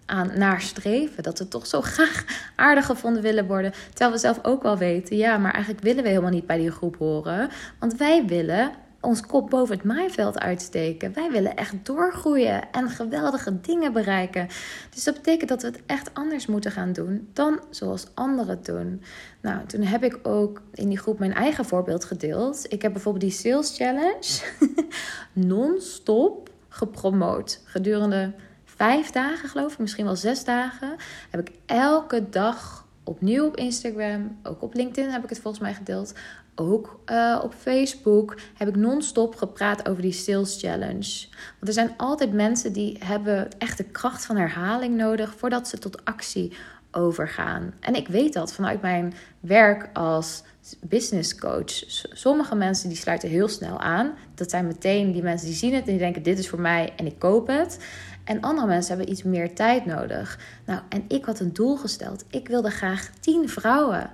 aan 0.05 0.31
naar 0.37 0.61
streven. 0.61 1.23
Dat 1.23 1.39
we 1.39 1.47
toch 1.47 1.67
zo 1.67 1.81
graag 1.81 2.23
aardig 2.55 2.85
gevonden 2.85 3.21
willen 3.21 3.47
worden. 3.47 3.73
Terwijl 3.89 4.11
we 4.11 4.17
zelf 4.17 4.39
ook 4.41 4.63
wel 4.63 4.77
weten, 4.77 5.17
ja, 5.17 5.37
maar 5.37 5.53
eigenlijk 5.53 5.83
willen 5.83 6.03
we 6.03 6.09
helemaal 6.09 6.31
niet 6.31 6.47
bij 6.47 6.57
die 6.57 6.71
groep 6.71 6.95
horen. 6.97 7.49
Want 7.79 7.95
wij 7.95 8.25
willen 8.25 8.71
ons 9.01 9.21
kop 9.21 9.49
boven 9.49 9.75
het 9.75 9.85
maaiveld 9.85 10.39
uitsteken. 10.39 11.13
Wij 11.13 11.31
willen 11.31 11.55
echt 11.55 11.85
doorgroeien 11.85 12.71
en 12.71 12.89
geweldige 12.89 13.59
dingen 13.61 13.93
bereiken. 13.93 14.47
Dus 14.89 15.03
dat 15.03 15.13
betekent 15.13 15.49
dat 15.49 15.61
we 15.61 15.67
het 15.67 15.81
echt 15.85 16.13
anders 16.13 16.45
moeten 16.45 16.71
gaan 16.71 16.93
doen 16.93 17.29
dan 17.33 17.59
zoals 17.69 18.07
anderen 18.13 18.63
doen. 18.63 19.01
Nou, 19.41 19.65
toen 19.65 19.81
heb 19.81 20.03
ik 20.03 20.19
ook 20.23 20.61
in 20.73 20.89
die 20.89 20.97
groep 20.97 21.19
mijn 21.19 21.33
eigen 21.33 21.65
voorbeeld 21.65 22.05
gedeeld. 22.05 22.65
Ik 22.73 22.81
heb 22.81 22.93
bijvoorbeeld 22.93 23.23
die 23.23 23.33
Sales 23.33 23.75
Challenge 23.77 24.41
non-stop 25.33 26.49
gepromoot. 26.69 27.61
Gedurende 27.63 28.33
vijf 28.65 29.11
dagen, 29.11 29.49
geloof 29.49 29.71
ik, 29.71 29.79
misschien 29.79 30.05
wel 30.05 30.15
zes 30.15 30.43
dagen, 30.43 30.95
heb 31.29 31.49
ik 31.49 31.55
elke 31.65 32.29
dag 32.29 32.86
opnieuw 33.07 33.45
op 33.45 33.55
Instagram, 33.55 34.37
ook 34.43 34.61
op 34.61 34.73
LinkedIn 34.73 35.11
heb 35.11 35.23
ik 35.23 35.29
het 35.29 35.39
volgens 35.39 35.63
mij 35.63 35.73
gedeeld, 35.73 36.13
ook 36.55 36.99
uh, 37.05 37.39
op 37.43 37.53
Facebook 37.53 38.37
heb 38.53 38.67
ik 38.67 38.75
non-stop 38.75 39.35
gepraat 39.35 39.89
over 39.89 40.01
die 40.01 40.11
Sales 40.11 40.59
Challenge. 40.59 41.27
Want 41.29 41.67
er 41.67 41.73
zijn 41.73 41.93
altijd 41.97 42.33
mensen 42.33 42.73
die 42.73 42.97
hebben 43.03 43.47
echt 43.57 43.77
de 43.77 43.83
kracht 43.83 44.25
van 44.25 44.37
herhaling 44.37 44.95
nodig 44.95 45.35
voordat 45.37 45.67
ze 45.67 45.77
tot 45.77 46.05
actie 46.05 46.53
overgaan. 46.91 47.73
En 47.79 47.95
ik 47.95 48.07
weet 48.07 48.33
dat 48.33 48.53
vanuit 48.53 48.81
mijn 48.81 49.13
werk 49.39 49.89
als 49.93 50.43
business 50.81 51.35
coach. 51.35 51.83
Sommige 52.11 52.55
mensen 52.55 52.89
die 52.89 52.97
sluiten 52.97 53.29
heel 53.29 53.47
snel 53.47 53.79
aan. 53.79 54.13
Dat 54.35 54.49
zijn 54.49 54.67
meteen 54.67 55.11
die 55.11 55.23
mensen 55.23 55.47
die 55.47 55.55
zien 55.55 55.73
het 55.73 55.83
en 55.85 55.89
die 55.89 55.99
denken 55.99 56.23
dit 56.23 56.39
is 56.39 56.49
voor 56.49 56.61
mij 56.61 56.93
en 56.95 57.05
ik 57.05 57.19
koop 57.19 57.47
het. 57.47 57.79
En 58.27 58.41
andere 58.41 58.67
mensen 58.67 58.95
hebben 58.95 59.13
iets 59.13 59.23
meer 59.23 59.55
tijd 59.55 59.85
nodig. 59.85 60.39
Nou, 60.65 60.81
en 60.89 61.03
ik 61.07 61.25
had 61.25 61.39
een 61.39 61.53
doel 61.53 61.75
gesteld. 61.75 62.25
Ik 62.29 62.47
wilde 62.47 62.69
graag 62.69 63.09
10 63.19 63.49
vrouwen 63.49 64.11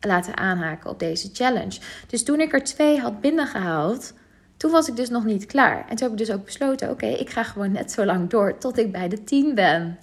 laten 0.00 0.36
aanhaken 0.36 0.90
op 0.90 0.98
deze 0.98 1.30
challenge. 1.32 1.80
Dus 2.06 2.24
toen 2.24 2.40
ik 2.40 2.52
er 2.52 2.64
twee 2.64 3.00
had 3.00 3.20
binnengehaald, 3.20 4.12
toen 4.56 4.70
was 4.70 4.88
ik 4.88 4.96
dus 4.96 5.08
nog 5.08 5.24
niet 5.24 5.46
klaar. 5.46 5.78
En 5.78 5.96
toen 5.96 6.08
heb 6.08 6.10
ik 6.10 6.26
dus 6.26 6.36
ook 6.36 6.44
besloten: 6.44 6.90
oké, 6.90 7.06
ik 7.06 7.30
ga 7.30 7.42
gewoon 7.42 7.72
net 7.72 7.92
zo 7.92 8.04
lang 8.04 8.30
door 8.30 8.58
tot 8.58 8.78
ik 8.78 8.92
bij 8.92 9.08
de 9.08 9.24
10 9.24 9.54
ben. 9.54 9.98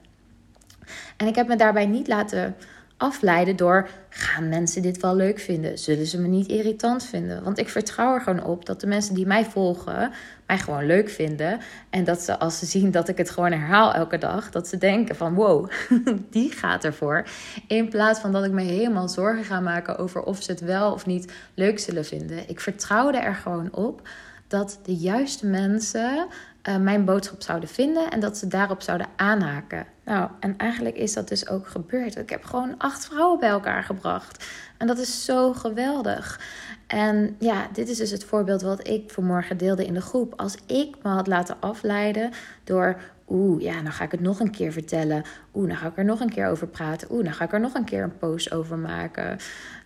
En 1.18 1.28
ik 1.28 1.36
heb 1.36 1.48
me 1.48 1.56
daarbij 1.56 1.86
niet 1.86 2.08
laten 2.08 2.56
afleiden 2.98 3.56
door: 3.56 3.90
gaan 4.10 4.50
mensen 4.50 4.82
dit 4.82 5.02
wel 5.02 5.16
leuk 5.16 5.40
vinden? 5.40 5.78
Zullen 5.78 6.06
ze 6.06 6.20
me 6.20 6.28
niet 6.28 6.48
irritant 6.48 7.04
vinden? 7.04 7.44
Want 7.44 7.60
ik 7.60 7.70
vertrouw 7.70 8.14
er 8.14 8.22
gewoon 8.22 8.44
op 8.44 8.66
dat 8.66 8.82
de 8.82 8.88
mensen 8.88 9.16
die 9.16 9.26
mij 9.26 9.46
volgen 9.46 10.12
mij 10.46 10.58
gewoon 10.58 10.86
leuk 10.86 11.10
vinden. 11.10 11.60
En 11.90 12.04
dat 12.04 12.22
ze 12.22 12.40
als 12.40 12.60
ze 12.60 12.66
zien 12.66 12.92
dat 12.92 13.08
ik 13.08 13.18
het 13.18 13.30
gewoon 13.30 13.52
herhaal 13.52 13.94
elke 13.94 14.18
dag, 14.18 14.52
dat 14.52 14.68
ze 14.68 14.78
denken 14.78 15.16
van 15.16 15.34
wow, 15.34 15.70
die 16.30 16.52
gaat 16.52 16.84
ervoor. 16.84 17.26
In 17.68 17.90
plaats 17.90 18.20
van 18.20 18.32
dat 18.32 18.46
ik 18.46 18.52
me 18.52 18.62
helemaal 18.62 19.10
zorgen 19.10 19.44
ga 19.44 19.60
maken 19.60 19.98
over 19.98 20.24
of 20.24 20.44
ze 20.44 20.52
het 20.52 20.62
wel 20.62 20.92
of 20.92 21.06
niet 21.06 21.32
leuk 21.54 21.80
zullen 21.80 22.06
vinden. 22.06 22.50
Ik 22.50 22.60
vertrouwde 22.60 23.18
er 23.18 23.36
gewoon 23.36 23.74
op 23.74 24.08
dat 24.48 24.80
de 24.84 24.96
juiste 24.96 25.46
mensen 25.46 26.28
uh, 26.70 26.78
mijn 26.78 27.06
boodschap 27.06 27.42
zouden 27.42 27.70
vinden 27.70 28.12
en 28.12 28.20
dat 28.20 28.38
ze 28.38 28.48
daarop 28.48 28.82
zouden 28.82 29.08
aanhaken. 29.16 29.86
Nou, 30.06 30.30
en 30.40 30.58
eigenlijk 30.58 30.96
is 30.96 31.14
dat 31.14 31.28
dus 31.28 31.48
ook 31.48 31.68
gebeurd. 31.68 32.18
Ik 32.18 32.30
heb 32.30 32.44
gewoon 32.44 32.76
acht 32.78 33.06
vrouwen 33.06 33.40
bij 33.40 33.50
elkaar 33.50 33.84
gebracht. 33.84 34.46
En 34.78 34.88
dat 34.88 34.98
is 34.98 35.26
zo 35.26 35.54
geweldig. 35.54 36.40
En 36.88 37.36
ja, 37.40 37.68
dit 37.74 37.90
is 37.90 37.98
dus 37.98 38.12
het 38.12 38.24
voorbeeld 38.24 38.62
wat 38.62 38.88
ik 38.88 39.12
vanmorgen 39.12 39.58
deelde 39.58 39.86
in 39.86 39.94
de 39.94 40.02
groep. 40.02 40.34
Als 40.36 40.58
ik 40.66 40.96
me 41.04 41.10
had 41.10 41.28
laten 41.28 41.56
afleiden 41.60 42.32
door 42.64 43.02
Oeh, 43.28 43.62
ja, 43.62 43.82
dan 43.82 43.92
ga 43.92 44.04
ik 44.04 44.12
het 44.12 44.22
nog 44.22 44.40
een 44.40 44.52
keer 44.52 44.72
vertellen. 44.72 45.24
Oeh, 45.54 45.68
dan 45.68 45.78
ga 45.78 45.88
ik 45.88 45.98
er 45.98 46.06
nog 46.06 46.20
een 46.20 46.30
keer 46.30 46.48
over 46.48 46.68
praten. 46.68 47.12
Oeh, 47.12 47.24
dan 47.24 47.34
ga 47.34 47.44
ik 47.44 47.54
er 47.54 47.60
nog 47.60 47.74
een 47.74 47.84
keer 47.84 48.04
een 48.04 48.18
post 48.18 48.52
over 48.52 48.78
maken. 48.78 49.38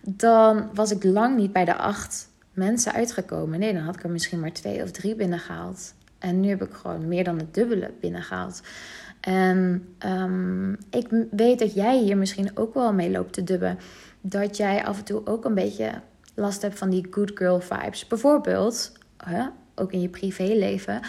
Dan 0.02 0.70
was 0.74 0.90
ik 0.90 1.04
lang 1.04 1.36
niet 1.36 1.52
bij 1.52 1.64
de 1.64 1.76
acht 1.76 2.28
mensen 2.52 2.92
uitgekomen. 2.92 3.58
Nee, 3.58 3.72
dan 3.72 3.82
had 3.82 3.94
ik 3.94 4.02
er 4.02 4.10
misschien 4.10 4.40
maar 4.40 4.52
twee 4.52 4.82
of 4.82 4.90
drie 4.90 5.14
binnengehaald. 5.14 5.94
En 6.18 6.40
nu 6.40 6.48
heb 6.48 6.62
ik 6.62 6.72
gewoon 6.72 7.08
meer 7.08 7.24
dan 7.24 7.38
het 7.38 7.54
dubbele 7.54 7.90
binnengehaald. 8.00 8.62
En 9.20 9.88
um, 10.06 10.78
ik 10.90 11.26
weet 11.30 11.58
dat 11.58 11.74
jij 11.74 11.98
hier 11.98 12.16
misschien 12.16 12.50
ook 12.54 12.74
wel 12.74 12.92
mee 12.92 13.10
loopt 13.10 13.32
te 13.32 13.44
dubben. 13.44 13.78
Dat 14.20 14.56
jij 14.56 14.84
af 14.84 14.98
en 14.98 15.04
toe 15.04 15.26
ook 15.26 15.44
een 15.44 15.54
beetje 15.54 15.90
last 16.34 16.62
hebt 16.62 16.78
van 16.78 16.90
die 16.90 17.06
good 17.10 17.30
girl 17.34 17.60
vibes. 17.60 18.06
Bijvoorbeeld, 18.06 18.92
ook 19.74 19.92
in 19.92 20.00
je 20.00 20.08
privéleven. 20.08 21.00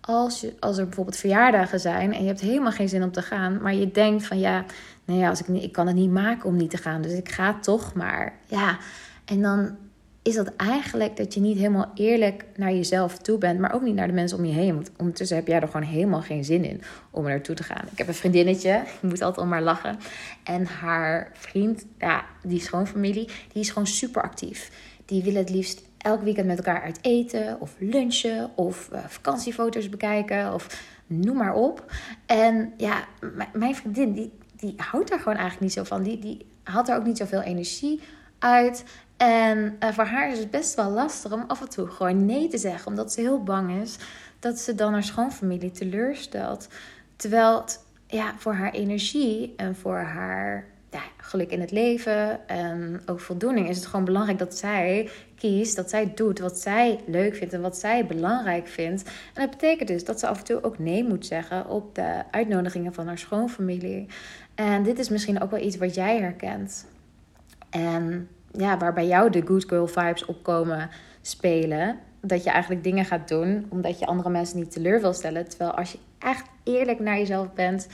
Als, 0.00 0.40
je, 0.40 0.54
als 0.60 0.78
er 0.78 0.84
bijvoorbeeld 0.84 1.16
verjaardagen 1.16 1.80
zijn 1.80 2.14
en 2.14 2.20
je 2.20 2.26
hebt 2.26 2.40
helemaal 2.40 2.72
geen 2.72 2.88
zin 2.88 3.02
om 3.02 3.12
te 3.12 3.22
gaan, 3.22 3.62
maar 3.62 3.74
je 3.74 3.90
denkt 3.90 4.26
van 4.26 4.38
ja, 4.38 4.64
nou 5.04 5.28
als 5.28 5.40
ik, 5.40 5.62
ik 5.62 5.72
kan 5.72 5.86
het 5.86 5.96
niet 5.96 6.10
maken 6.10 6.48
om 6.48 6.56
niet 6.56 6.70
te 6.70 6.76
gaan, 6.76 7.02
dus 7.02 7.12
ik 7.12 7.28
ga 7.28 7.58
toch 7.58 7.94
maar. 7.94 8.38
Ja, 8.46 8.78
en 9.24 9.42
dan 9.42 9.76
is 10.22 10.34
dat 10.34 10.56
eigenlijk 10.56 11.16
dat 11.16 11.34
je 11.34 11.40
niet 11.40 11.56
helemaal 11.56 11.90
eerlijk 11.94 12.44
naar 12.56 12.72
jezelf 12.72 13.18
toe 13.18 13.38
bent, 13.38 13.60
maar 13.60 13.74
ook 13.74 13.82
niet 13.82 13.94
naar 13.94 14.06
de 14.06 14.12
mensen 14.12 14.38
om 14.38 14.44
je 14.44 14.52
heen. 14.52 14.74
Want 14.74 14.90
ondertussen 14.96 15.36
heb 15.36 15.46
jij 15.46 15.60
er 15.60 15.68
gewoon 15.68 15.86
helemaal 15.86 16.22
geen 16.22 16.44
zin 16.44 16.64
in 16.64 16.82
om 17.10 17.24
er 17.24 17.30
naartoe 17.30 17.54
te 17.54 17.62
gaan. 17.62 17.84
Ik 17.92 17.98
heb 17.98 18.08
een 18.08 18.14
vriendinnetje, 18.14 18.70
ik 18.70 19.02
moet 19.02 19.22
altijd 19.22 19.46
om 19.46 19.52
haar 19.52 19.62
lachen. 19.62 19.98
En 20.44 20.66
haar 20.66 21.30
vriend, 21.32 21.84
ja, 21.98 22.24
die 22.42 22.60
schoonfamilie, 22.60 23.28
die 23.52 23.62
is 23.62 23.68
gewoon 23.68 23.86
super 23.86 24.22
actief. 24.22 24.70
Die 25.04 25.22
willen 25.22 25.40
het 25.40 25.50
liefst 25.50 25.82
elk 25.98 26.22
weekend 26.22 26.46
met 26.46 26.56
elkaar 26.56 26.82
uit 26.82 26.98
eten 27.02 27.60
of 27.60 27.74
lunchen 27.78 28.50
of 28.54 28.88
uh, 28.92 28.98
vakantiefoto's 29.06 29.88
bekijken 29.88 30.54
of 30.54 30.82
noem 31.06 31.36
maar 31.36 31.54
op. 31.54 31.92
En 32.26 32.72
ja, 32.76 33.04
mijn 33.52 33.74
vriendin, 33.74 34.12
die, 34.12 34.32
die 34.56 34.74
houdt 34.76 35.08
daar 35.08 35.18
gewoon 35.18 35.38
eigenlijk 35.38 35.62
niet 35.62 35.72
zo 35.72 35.84
van. 35.84 36.02
Die, 36.02 36.18
die 36.18 36.46
had 36.62 36.88
er 36.88 36.96
ook 36.96 37.04
niet 37.04 37.16
zoveel 37.16 37.40
energie 37.40 38.00
En 38.40 39.76
uh, 39.84 39.90
voor 39.92 40.04
haar 40.04 40.30
is 40.32 40.38
het 40.38 40.50
best 40.50 40.74
wel 40.74 40.90
lastig 40.90 41.32
om 41.32 41.44
af 41.46 41.60
en 41.60 41.68
toe 41.68 41.86
gewoon 41.86 42.26
nee 42.26 42.48
te 42.48 42.58
zeggen, 42.58 42.86
omdat 42.86 43.12
ze 43.12 43.20
heel 43.20 43.42
bang 43.42 43.82
is 43.82 43.96
dat 44.38 44.58
ze 44.58 44.74
dan 44.74 44.92
haar 44.92 45.02
schoonfamilie 45.02 45.70
teleurstelt. 45.70 46.68
Terwijl 47.16 47.64
ja, 48.06 48.34
voor 48.38 48.52
haar 48.52 48.72
energie 48.72 49.54
en 49.56 49.76
voor 49.76 49.96
haar 49.96 50.64
ja, 50.90 51.02
geluk 51.16 51.50
in 51.50 51.60
het 51.60 51.70
leven 51.70 52.48
en 52.48 53.00
ook 53.06 53.20
voldoening 53.20 53.68
is 53.68 53.76
het 53.76 53.86
gewoon 53.86 54.04
belangrijk 54.04 54.38
dat 54.38 54.54
zij 54.54 55.10
kiest, 55.36 55.76
dat 55.76 55.90
zij 55.90 56.12
doet 56.14 56.38
wat 56.38 56.58
zij 56.58 57.00
leuk 57.06 57.36
vindt 57.36 57.54
en 57.54 57.60
wat 57.60 57.76
zij 57.76 58.06
belangrijk 58.06 58.68
vindt. 58.68 59.02
En 59.34 59.42
dat 59.42 59.50
betekent 59.50 59.88
dus 59.88 60.04
dat 60.04 60.20
ze 60.20 60.26
af 60.26 60.38
en 60.38 60.44
toe 60.44 60.62
ook 60.62 60.78
nee 60.78 61.04
moet 61.04 61.26
zeggen 61.26 61.68
op 61.68 61.94
de 61.94 62.22
uitnodigingen 62.30 62.94
van 62.94 63.06
haar 63.06 63.18
schoonfamilie. 63.18 64.06
En 64.54 64.82
dit 64.82 64.98
is 64.98 65.08
misschien 65.08 65.42
ook 65.42 65.50
wel 65.50 65.60
iets 65.60 65.76
wat 65.76 65.94
jij 65.94 66.18
herkent. 66.18 66.86
En 67.70 68.28
ja, 68.52 68.78
waar 68.78 68.92
bij 68.92 69.06
jou 69.06 69.30
de 69.30 69.46
good 69.46 69.64
girl 69.68 69.86
vibes 69.86 70.24
opkomen 70.24 70.90
spelen. 71.20 71.98
Dat 72.20 72.44
je 72.44 72.50
eigenlijk 72.50 72.84
dingen 72.84 73.04
gaat 73.04 73.28
doen 73.28 73.66
omdat 73.68 73.98
je 73.98 74.06
andere 74.06 74.30
mensen 74.30 74.58
niet 74.58 74.70
teleur 74.70 75.00
wil 75.00 75.12
stellen. 75.12 75.48
Terwijl 75.48 75.70
als 75.70 75.92
je 75.92 75.98
echt 76.18 76.46
eerlijk 76.64 77.00
naar 77.00 77.18
jezelf 77.18 77.52
bent, 77.52 77.88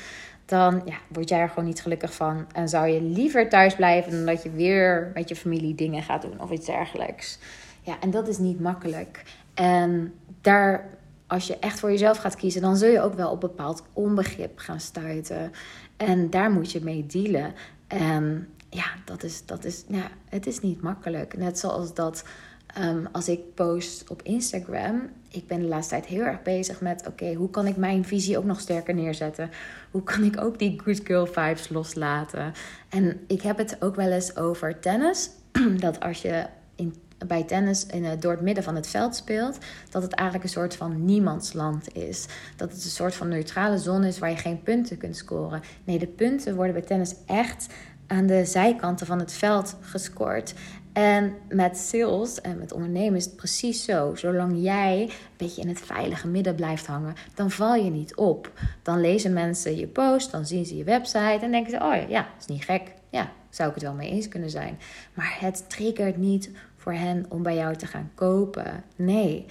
dan 0.44 0.82
ja, 0.84 0.96
word 1.08 1.28
jij 1.28 1.40
er 1.40 1.48
gewoon 1.48 1.64
niet 1.64 1.82
gelukkig 1.82 2.14
van. 2.14 2.46
En 2.52 2.68
zou 2.68 2.88
je 2.88 3.02
liever 3.02 3.48
thuis 3.48 3.74
blijven 3.74 4.12
dan 4.12 4.26
dat 4.26 4.42
je 4.42 4.50
weer 4.50 5.10
met 5.14 5.28
je 5.28 5.36
familie 5.36 5.74
dingen 5.74 6.02
gaat 6.02 6.22
doen 6.22 6.40
of 6.40 6.50
iets 6.50 6.66
dergelijks. 6.66 7.38
Ja, 7.82 8.00
en 8.00 8.10
dat 8.10 8.28
is 8.28 8.38
niet 8.38 8.60
makkelijk. 8.60 9.22
En 9.54 10.14
daar, 10.40 10.88
als 11.26 11.46
je 11.46 11.58
echt 11.58 11.80
voor 11.80 11.90
jezelf 11.90 12.18
gaat 12.18 12.36
kiezen, 12.36 12.62
dan 12.62 12.76
zul 12.76 12.90
je 12.90 13.00
ook 13.00 13.14
wel 13.14 13.30
op 13.30 13.40
bepaald 13.40 13.82
onbegrip 13.92 14.58
gaan 14.58 14.80
stuiten. 14.80 15.52
En 15.96 16.30
daar 16.30 16.50
moet 16.50 16.72
je 16.72 16.80
mee 16.82 17.06
dealen. 17.06 17.54
En 17.86 18.48
ja, 18.76 18.86
dat 19.04 19.22
is, 19.22 19.46
dat 19.46 19.64
is, 19.64 19.84
ja, 19.88 20.08
het 20.28 20.46
is 20.46 20.60
niet 20.60 20.82
makkelijk. 20.82 21.36
Net 21.36 21.58
zoals 21.58 21.94
dat 21.94 22.24
ehm, 22.66 23.04
als 23.12 23.28
ik 23.28 23.54
post 23.54 24.10
op 24.10 24.22
Instagram. 24.22 25.02
Ik 25.28 25.46
ben 25.46 25.60
de 25.60 25.66
laatste 25.66 25.94
tijd 25.94 26.06
heel 26.06 26.22
erg 26.22 26.42
bezig 26.42 26.80
met: 26.80 27.06
oké, 27.06 27.34
hoe 27.34 27.50
kan 27.50 27.66
ik 27.66 27.76
mijn 27.76 28.04
visie 28.04 28.38
ook 28.38 28.44
nog 28.44 28.60
sterker 28.60 28.94
neerzetten? 28.94 29.50
Hoe 29.90 30.02
kan 30.02 30.22
ik 30.22 30.40
ook 30.40 30.58
die 30.58 30.80
good 30.84 31.00
girl 31.04 31.26
vibes 31.26 31.68
loslaten? 31.68 32.52
En 32.88 33.20
ik 33.26 33.42
heb 33.42 33.58
het 33.58 33.76
ook 33.82 33.96
wel 33.96 34.10
eens 34.10 34.36
over 34.36 34.78
tennis. 34.78 35.30
Dat 35.78 36.00
als 36.00 36.22
je 36.22 36.46
in, 36.74 36.94
bij 37.26 37.44
tennis 37.44 37.86
in, 37.86 38.20
door 38.20 38.32
het 38.32 38.40
midden 38.40 38.64
van 38.64 38.74
het 38.74 38.86
veld 38.86 39.16
speelt, 39.16 39.58
dat 39.90 40.02
het 40.02 40.12
eigenlijk 40.12 40.48
een 40.48 40.54
soort 40.60 40.76
van 40.76 41.04
niemandsland 41.04 41.94
is. 41.94 42.26
Dat 42.56 42.72
het 42.72 42.84
een 42.84 42.90
soort 42.90 43.14
van 43.14 43.28
neutrale 43.28 43.78
zone 43.78 44.08
is 44.08 44.18
waar 44.18 44.30
je 44.30 44.36
geen 44.36 44.62
punten 44.62 44.96
kunt 44.96 45.16
scoren. 45.16 45.62
Nee, 45.84 45.98
de 45.98 46.06
punten 46.06 46.54
worden 46.54 46.74
bij 46.74 46.82
tennis 46.82 47.14
echt 47.26 47.66
aan 48.06 48.26
de 48.26 48.44
zijkanten 48.44 49.06
van 49.06 49.18
het 49.18 49.32
veld 49.32 49.76
gescoord. 49.80 50.54
En 50.92 51.34
met 51.48 51.76
sales 51.76 52.40
en 52.40 52.58
met 52.58 52.72
ondernemen 52.72 53.16
is 53.16 53.24
het 53.24 53.36
precies 53.36 53.84
zo. 53.84 54.14
Zolang 54.14 54.62
jij 54.62 55.02
een 55.02 55.10
beetje 55.36 55.62
in 55.62 55.68
het 55.68 55.80
veilige 55.80 56.28
midden 56.28 56.54
blijft 56.54 56.86
hangen, 56.86 57.14
dan 57.34 57.50
val 57.50 57.74
je 57.74 57.90
niet 57.90 58.14
op. 58.14 58.52
Dan 58.82 59.00
lezen 59.00 59.32
mensen 59.32 59.76
je 59.76 59.86
post, 59.86 60.30
dan 60.30 60.46
zien 60.46 60.66
ze 60.66 60.76
je 60.76 60.84
website 60.84 61.38
en 61.40 61.50
denken 61.50 61.70
ze: 61.70 61.78
oh 61.78 62.08
ja, 62.08 62.26
is 62.38 62.46
niet 62.46 62.64
gek. 62.64 62.92
Ja, 63.10 63.30
zou 63.50 63.68
ik 63.68 63.74
het 63.74 63.84
wel 63.84 63.94
mee 63.94 64.10
eens 64.10 64.28
kunnen 64.28 64.50
zijn. 64.50 64.78
Maar 65.14 65.36
het 65.40 65.64
triggert 65.68 66.16
niet 66.16 66.50
voor 66.76 66.92
hen 66.92 67.26
om 67.28 67.42
bij 67.42 67.54
jou 67.54 67.76
te 67.76 67.86
gaan 67.86 68.10
kopen. 68.14 68.84
Nee. 68.96 69.46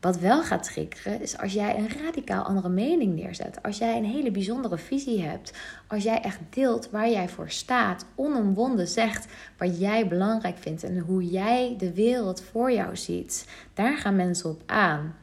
Wat 0.00 0.18
wel 0.18 0.42
gaat 0.42 0.62
triggeren 0.62 1.20
is 1.22 1.38
als 1.38 1.52
jij 1.52 1.78
een 1.78 1.88
radicaal 2.04 2.42
andere 2.42 2.68
mening 2.68 3.14
neerzet. 3.14 3.62
Als 3.62 3.78
jij 3.78 3.96
een 3.96 4.04
hele 4.04 4.30
bijzondere 4.30 4.78
visie 4.78 5.22
hebt. 5.22 5.52
Als 5.86 6.02
jij 6.02 6.20
echt 6.20 6.38
deelt 6.50 6.90
waar 6.90 7.10
jij 7.10 7.28
voor 7.28 7.50
staat. 7.50 8.04
Onomwonden 8.14 8.88
zegt 8.88 9.26
wat 9.56 9.78
jij 9.78 10.08
belangrijk 10.08 10.58
vindt 10.58 10.82
en 10.82 10.98
hoe 10.98 11.24
jij 11.24 11.74
de 11.78 11.92
wereld 11.92 12.42
voor 12.42 12.72
jou 12.72 12.96
ziet. 12.96 13.48
Daar 13.74 13.96
gaan 13.96 14.16
mensen 14.16 14.50
op 14.50 14.62
aan. 14.66 15.14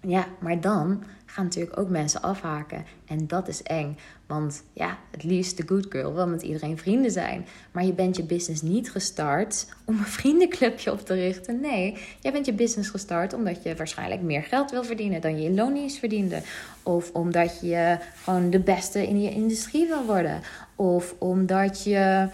Ja, 0.00 0.26
maar 0.40 0.60
dan 0.60 1.02
gaan 1.32 1.44
natuurlijk 1.44 1.78
ook 1.78 1.88
mensen 1.88 2.22
afhaken. 2.22 2.84
En 3.06 3.26
dat 3.26 3.48
is 3.48 3.62
eng. 3.62 3.96
Want 4.26 4.62
ja, 4.72 4.98
het 5.10 5.24
liefst 5.24 5.56
de 5.56 5.62
good 5.66 5.86
girl 5.88 6.14
wil 6.14 6.28
met 6.28 6.42
iedereen 6.42 6.78
vrienden 6.78 7.10
zijn. 7.10 7.46
Maar 7.70 7.84
je 7.84 7.92
bent 7.92 8.16
je 8.16 8.22
business 8.22 8.62
niet 8.62 8.90
gestart 8.90 9.66
om 9.84 9.98
een 9.98 10.04
vriendenclubje 10.04 10.92
op 10.92 11.06
te 11.06 11.14
richten. 11.14 11.60
Nee, 11.60 11.96
jij 12.20 12.32
bent 12.32 12.46
je 12.46 12.52
business 12.52 12.90
gestart 12.90 13.32
omdat 13.32 13.62
je 13.62 13.76
waarschijnlijk 13.76 14.20
meer 14.20 14.42
geld 14.42 14.70
wil 14.70 14.84
verdienen 14.84 15.20
dan 15.20 15.40
je 15.40 15.44
in 15.48 15.54
loondienst 15.54 15.98
verdiende. 15.98 16.42
Of 16.82 17.10
omdat 17.12 17.60
je 17.60 17.98
gewoon 18.24 18.50
de 18.50 18.60
beste 18.60 19.06
in 19.08 19.20
je 19.20 19.30
industrie 19.30 19.86
wil 19.86 20.04
worden. 20.04 20.40
Of 20.76 21.14
omdat 21.18 21.84
je... 21.84 22.28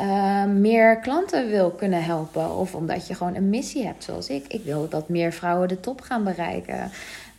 Uh, 0.00 0.44
meer 0.44 1.00
klanten 1.00 1.48
wil 1.48 1.70
kunnen 1.70 2.04
helpen. 2.04 2.56
Of 2.56 2.74
omdat 2.74 3.06
je 3.06 3.14
gewoon 3.14 3.34
een 3.34 3.50
missie 3.50 3.86
hebt, 3.86 4.04
zoals 4.04 4.28
ik. 4.28 4.44
Ik 4.48 4.64
wil 4.64 4.88
dat 4.88 5.08
meer 5.08 5.32
vrouwen 5.32 5.68
de 5.68 5.80
top 5.80 6.00
gaan 6.00 6.24
bereiken. 6.24 6.90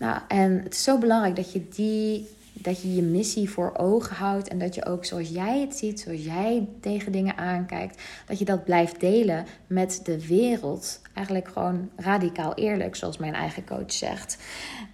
Nou, 0.02 0.20
en 0.28 0.64
het 0.64 0.74
is 0.74 0.84
zo 0.84 0.98
belangrijk 0.98 1.36
dat 1.36 1.52
je 1.52 1.68
die 1.70 2.30
dat 2.54 2.82
je 2.82 2.96
je 2.96 3.02
missie 3.02 3.50
voor 3.50 3.78
ogen 3.78 4.16
houdt 4.16 4.48
en 4.48 4.60
dat 4.60 4.76
je 4.76 4.86
ook 4.86 5.06
zoals 5.06 5.30
jij 5.30 5.60
het 5.60 5.78
ziet, 5.78 6.00
zoals 6.00 6.24
jij 6.24 6.68
tegen 6.80 7.12
dingen 7.12 7.38
aankijkt, 7.38 8.02
dat 8.26 8.40
je 8.40 8.46
dat 8.46 8.64
blijft 8.64 9.00
delen 9.00 9.46
met 9.68 10.02
de 10.04 10.28
wereld. 10.28 11.02
Eigenlijk 11.14 11.48
gewoon 11.48 11.90
radicaal 11.96 12.54
eerlijk, 12.54 12.96
zoals 12.96 13.18
mijn 13.18 13.34
eigen 13.34 13.66
coach 13.66 13.92
zegt. 13.94 14.38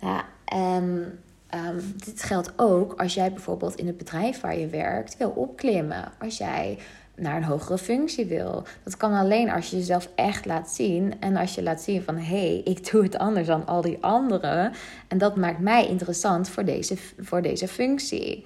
Nou, 0.02 0.22
en 0.46 1.20
um, 1.56 1.96
dit 2.06 2.24
geldt 2.24 2.54
ook 2.56 3.02
als 3.02 3.14
jij 3.14 3.32
bijvoorbeeld 3.32 3.76
in 3.76 3.88
het 3.88 3.98
bedrijf 3.98 4.42
waar 4.42 4.58
je 4.58 4.68
werkt 4.68 5.18
wil 5.18 5.30
opklimmen. 5.30 6.12
Als 6.20 6.38
jij 6.38 6.78
naar 7.18 7.36
een 7.36 7.44
hogere 7.44 7.78
functie 7.78 8.26
wil. 8.26 8.64
Dat 8.84 8.98
kan 8.98 9.14
alleen 9.14 9.50
als 9.50 9.70
je 9.70 9.78
jezelf 9.78 10.10
echt 10.16 10.46
laat 10.46 10.70
zien. 10.70 11.14
En 11.20 11.36
als 11.36 11.56
je 11.56 11.64
laat 11.64 11.82
zien 11.82 12.02
van 12.02 12.16
hé, 12.16 12.24
hey, 12.24 12.62
ik 12.64 12.92
doe 12.92 13.04
het 13.04 13.18
anders 13.18 13.48
dan 13.48 13.66
al 13.66 13.82
die 13.82 13.98
anderen. 14.02 14.72
En 15.08 15.18
dat 15.18 15.36
maakt 15.36 15.60
mij 15.60 15.88
interessant 15.88 16.50
voor 16.50 16.66
deze, 16.66 16.98
voor 17.20 17.42
deze 17.42 17.68
functie. 17.68 18.46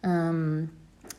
Ehm, 0.00 0.58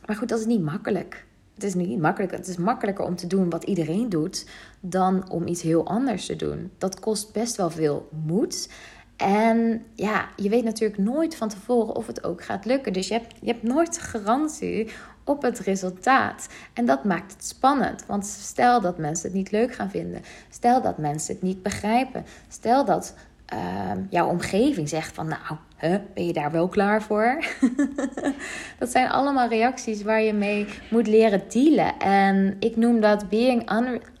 maar 0.06 0.16
goed, 0.16 0.28
dat 0.28 0.38
is 0.38 0.46
niet 0.46 0.62
makkelijk. 0.62 1.24
Het 1.54 1.64
is 1.64 1.74
niet 1.74 2.00
makkelijk. 2.00 2.32
Het 2.32 2.48
is 2.48 2.56
makkelijker 2.56 3.04
om 3.04 3.16
te 3.16 3.26
doen 3.26 3.50
wat 3.50 3.64
iedereen 3.64 4.08
doet 4.08 4.46
dan 4.80 5.30
om 5.30 5.46
iets 5.46 5.62
heel 5.62 5.86
anders 5.86 6.26
te 6.26 6.36
doen. 6.36 6.70
Dat 6.78 7.00
kost 7.00 7.32
best 7.32 7.56
wel 7.56 7.70
veel 7.70 8.08
moed. 8.26 8.68
En 9.16 9.82
ja, 9.94 10.28
je 10.36 10.48
weet 10.48 10.64
natuurlijk 10.64 11.00
nooit 11.00 11.36
van 11.36 11.48
tevoren 11.48 11.96
of 11.96 12.06
het 12.06 12.24
ook 12.24 12.44
gaat 12.44 12.64
lukken. 12.64 12.92
Dus 12.92 13.08
je 13.08 13.14
hebt, 13.14 13.34
je 13.40 13.46
hebt 13.46 13.62
nooit 13.62 13.98
garantie 13.98 14.90
op 15.24 15.42
het 15.42 15.58
resultaat. 15.58 16.48
En 16.72 16.84
dat 16.84 17.04
maakt 17.04 17.32
het 17.32 17.44
spannend. 17.44 18.06
Want 18.06 18.26
stel 18.26 18.80
dat 18.80 18.98
mensen 18.98 19.26
het 19.26 19.36
niet 19.36 19.50
leuk 19.50 19.74
gaan 19.74 19.90
vinden. 19.90 20.22
Stel 20.50 20.82
dat 20.82 20.98
mensen 20.98 21.34
het 21.34 21.42
niet 21.42 21.62
begrijpen. 21.62 22.24
Stel 22.48 22.84
dat 22.84 23.14
uh, 23.54 23.90
jouw 24.10 24.28
omgeving 24.28 24.88
zegt 24.88 25.14
van 25.14 25.28
nou, 25.28 25.58
huh, 25.78 25.96
ben 26.14 26.26
je 26.26 26.32
daar 26.32 26.50
wel 26.50 26.68
klaar 26.68 27.02
voor? 27.02 27.44
dat 28.78 28.90
zijn 28.90 29.10
allemaal 29.10 29.48
reacties 29.48 30.02
waar 30.02 30.22
je 30.22 30.32
mee 30.32 30.66
moet 30.90 31.06
leren 31.06 31.42
dealen. 31.48 31.98
En 31.98 32.56
ik 32.58 32.76
noem 32.76 33.00
dat 33.00 33.28
being 33.28 33.70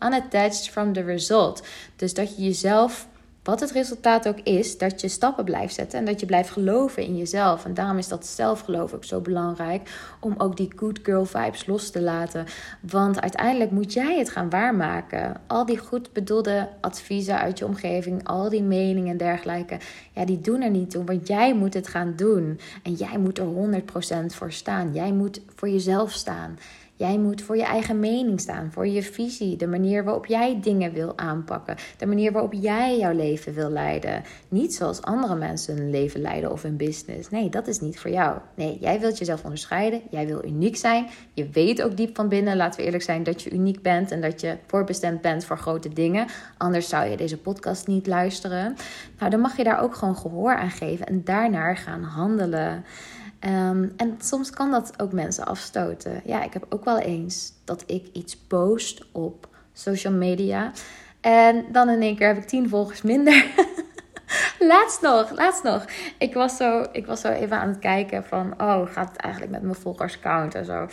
unattached 0.04 0.68
from 0.68 0.92
the 0.92 1.02
result. 1.02 1.66
Dus 1.96 2.14
dat 2.14 2.36
je 2.36 2.42
jezelf 2.42 3.08
wat 3.42 3.60
het 3.60 3.70
resultaat 3.70 4.28
ook 4.28 4.40
is, 4.40 4.78
dat 4.78 5.00
je 5.00 5.08
stappen 5.08 5.44
blijft 5.44 5.74
zetten 5.74 5.98
en 5.98 6.04
dat 6.04 6.20
je 6.20 6.26
blijft 6.26 6.50
geloven 6.50 7.02
in 7.02 7.16
jezelf. 7.16 7.64
En 7.64 7.74
daarom 7.74 7.98
is 7.98 8.08
dat 8.08 8.26
zelfgeloof 8.26 8.92
ook 8.92 9.04
zo 9.04 9.20
belangrijk 9.20 9.90
om 10.20 10.34
ook 10.38 10.56
die 10.56 10.72
good 10.76 11.00
girl 11.02 11.24
vibes 11.24 11.66
los 11.66 11.90
te 11.90 12.00
laten. 12.00 12.46
Want 12.80 13.20
uiteindelijk 13.20 13.70
moet 13.70 13.92
jij 13.92 14.18
het 14.18 14.30
gaan 14.30 14.50
waarmaken. 14.50 15.40
Al 15.46 15.66
die 15.66 15.78
goed 15.78 16.12
bedoelde 16.12 16.68
adviezen 16.80 17.38
uit 17.38 17.58
je 17.58 17.66
omgeving, 17.66 18.28
al 18.28 18.48
die 18.48 18.62
meningen 18.62 19.10
en 19.10 19.16
dergelijke, 19.16 19.78
ja, 20.12 20.24
die 20.24 20.40
doen 20.40 20.60
er 20.60 20.70
niet 20.70 20.90
toe. 20.90 21.04
Want 21.04 21.26
jij 21.26 21.54
moet 21.54 21.74
het 21.74 21.88
gaan 21.88 22.12
doen. 22.16 22.60
En 22.82 22.92
jij 22.92 23.18
moet 23.18 23.38
er 23.38 23.46
100% 23.46 24.34
voor 24.34 24.52
staan. 24.52 24.92
Jij 24.92 25.12
moet 25.12 25.40
voor 25.54 25.68
jezelf 25.68 26.12
staan. 26.12 26.58
Jij 27.02 27.18
moet 27.18 27.42
voor 27.42 27.56
je 27.56 27.64
eigen 27.64 28.00
mening 28.00 28.40
staan, 28.40 28.72
voor 28.72 28.86
je 28.86 29.02
visie, 29.02 29.56
de 29.56 29.66
manier 29.66 30.04
waarop 30.04 30.26
jij 30.26 30.60
dingen 30.60 30.92
wil 30.92 31.18
aanpakken, 31.18 31.76
de 31.98 32.06
manier 32.06 32.32
waarop 32.32 32.52
jij 32.52 32.98
jouw 32.98 33.12
leven 33.12 33.54
wil 33.54 33.70
leiden. 33.70 34.22
Niet 34.48 34.74
zoals 34.74 35.02
andere 35.02 35.34
mensen 35.34 35.76
hun 35.76 35.90
leven 35.90 36.20
leiden 36.20 36.52
of 36.52 36.62
hun 36.62 36.76
business. 36.76 37.30
Nee, 37.30 37.48
dat 37.48 37.66
is 37.66 37.80
niet 37.80 37.98
voor 37.98 38.10
jou. 38.10 38.38
Nee, 38.56 38.78
jij 38.80 39.00
wilt 39.00 39.18
jezelf 39.18 39.44
onderscheiden, 39.44 40.00
jij 40.10 40.26
wil 40.26 40.44
uniek 40.44 40.76
zijn. 40.76 41.06
Je 41.32 41.48
weet 41.48 41.82
ook 41.82 41.96
diep 41.96 42.16
van 42.16 42.28
binnen, 42.28 42.56
laten 42.56 42.80
we 42.80 42.86
eerlijk 42.86 43.04
zijn, 43.04 43.22
dat 43.22 43.42
je 43.42 43.50
uniek 43.50 43.82
bent 43.82 44.10
en 44.10 44.20
dat 44.20 44.40
je 44.40 44.56
voorbestemd 44.66 45.20
bent 45.20 45.44
voor 45.44 45.58
grote 45.58 45.88
dingen. 45.88 46.26
Anders 46.58 46.88
zou 46.88 47.08
je 47.08 47.16
deze 47.16 47.38
podcast 47.38 47.86
niet 47.86 48.06
luisteren. 48.06 48.76
Nou, 49.18 49.30
dan 49.30 49.40
mag 49.40 49.56
je 49.56 49.64
daar 49.64 49.82
ook 49.82 49.94
gewoon 49.94 50.16
gehoor 50.16 50.56
aan 50.56 50.70
geven 50.70 51.06
en 51.06 51.24
daarnaar 51.24 51.76
gaan 51.76 52.02
handelen. 52.02 52.84
Ehm, 53.42 53.88
en 53.96 54.16
soms 54.20 54.50
kan 54.50 54.70
dat 54.70 54.92
ook 55.00 55.12
mensen 55.12 55.46
afstoten. 55.46 56.22
Ja, 56.24 56.42
ik 56.42 56.52
heb 56.52 56.66
ook 56.68 56.84
wel 56.84 56.98
eens 56.98 57.52
dat 57.64 57.84
ik 57.86 58.06
iets 58.12 58.36
post 58.36 59.04
op 59.12 59.48
social 59.72 60.12
media. 60.12 60.72
En 61.20 61.64
dan 61.72 61.88
in 61.88 62.02
één 62.02 62.16
keer 62.16 62.26
heb 62.26 62.36
ik 62.36 62.48
tien 62.48 62.68
volgers 62.68 63.02
minder. 63.02 63.44
laatst 64.72 65.02
nog, 65.02 65.30
laatst 65.30 65.62
nog. 65.62 65.84
Ik 66.18 66.34
was, 66.34 66.56
zo, 66.56 66.86
ik 66.92 67.06
was 67.06 67.20
zo 67.20 67.28
even 67.28 67.56
aan 67.56 67.68
het 67.68 67.78
kijken 67.78 68.24
van... 68.24 68.54
Oh, 68.60 68.86
gaat 68.92 69.08
het 69.08 69.16
eigenlijk 69.16 69.52
met 69.52 69.62
mijn 69.62 69.74
volgerscount 69.74 70.54
en 70.54 70.64
zo. 70.64 70.86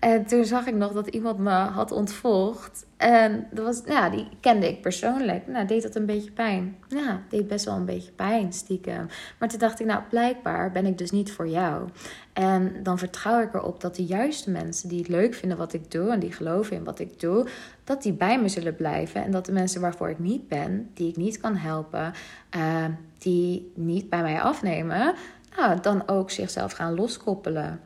En 0.00 0.26
toen 0.26 0.44
zag 0.44 0.66
ik 0.66 0.74
nog 0.74 0.92
dat 0.92 1.06
iemand 1.06 1.38
me 1.38 1.50
had 1.50 1.92
ontvolgd. 1.92 2.86
En 2.96 3.46
dat 3.50 3.64
was, 3.64 3.82
ja, 3.86 4.10
die 4.10 4.28
kende 4.40 4.68
ik 4.68 4.80
persoonlijk. 4.80 5.46
Nou, 5.46 5.66
deed 5.66 5.82
dat 5.82 5.94
een 5.94 6.06
beetje 6.06 6.30
pijn. 6.30 6.76
Ja, 6.88 7.22
deed 7.28 7.48
best 7.48 7.64
wel 7.64 7.74
een 7.74 7.84
beetje 7.84 8.12
pijn, 8.12 8.52
stiekem. 8.52 9.06
Maar 9.38 9.48
toen 9.48 9.58
dacht 9.58 9.80
ik, 9.80 9.86
nou, 9.86 10.02
blijkbaar 10.08 10.72
ben 10.72 10.86
ik 10.86 10.98
dus 10.98 11.10
niet 11.10 11.32
voor 11.32 11.48
jou. 11.48 11.88
En 12.32 12.82
dan 12.82 12.98
vertrouw 12.98 13.40
ik 13.40 13.54
erop 13.54 13.80
dat 13.80 13.96
de 13.96 14.04
juiste 14.04 14.50
mensen 14.50 14.88
die 14.88 14.98
het 14.98 15.08
leuk 15.08 15.34
vinden 15.34 15.58
wat 15.58 15.72
ik 15.72 15.90
doe... 15.90 16.10
en 16.10 16.20
die 16.20 16.32
geloven 16.32 16.76
in 16.76 16.84
wat 16.84 16.98
ik 16.98 17.20
doe, 17.20 17.46
dat 17.88 18.02
die 18.02 18.12
bij 18.12 18.40
me 18.40 18.48
zullen 18.48 18.76
blijven. 18.76 19.24
En 19.24 19.30
dat 19.30 19.46
de 19.46 19.52
mensen 19.52 19.80
waarvoor 19.80 20.10
ik 20.10 20.18
niet 20.18 20.48
ben, 20.48 20.90
die 20.94 21.08
ik 21.08 21.16
niet 21.16 21.40
kan 21.40 21.56
helpen... 21.56 22.12
Uh, 22.56 22.84
die 23.18 23.72
niet 23.74 24.08
bij 24.08 24.22
mij 24.22 24.40
afnemen... 24.40 25.14
Nou, 25.56 25.80
dan 25.80 26.08
ook 26.08 26.30
zichzelf 26.30 26.72
gaan 26.72 26.94
loskoppelen. 26.94 27.80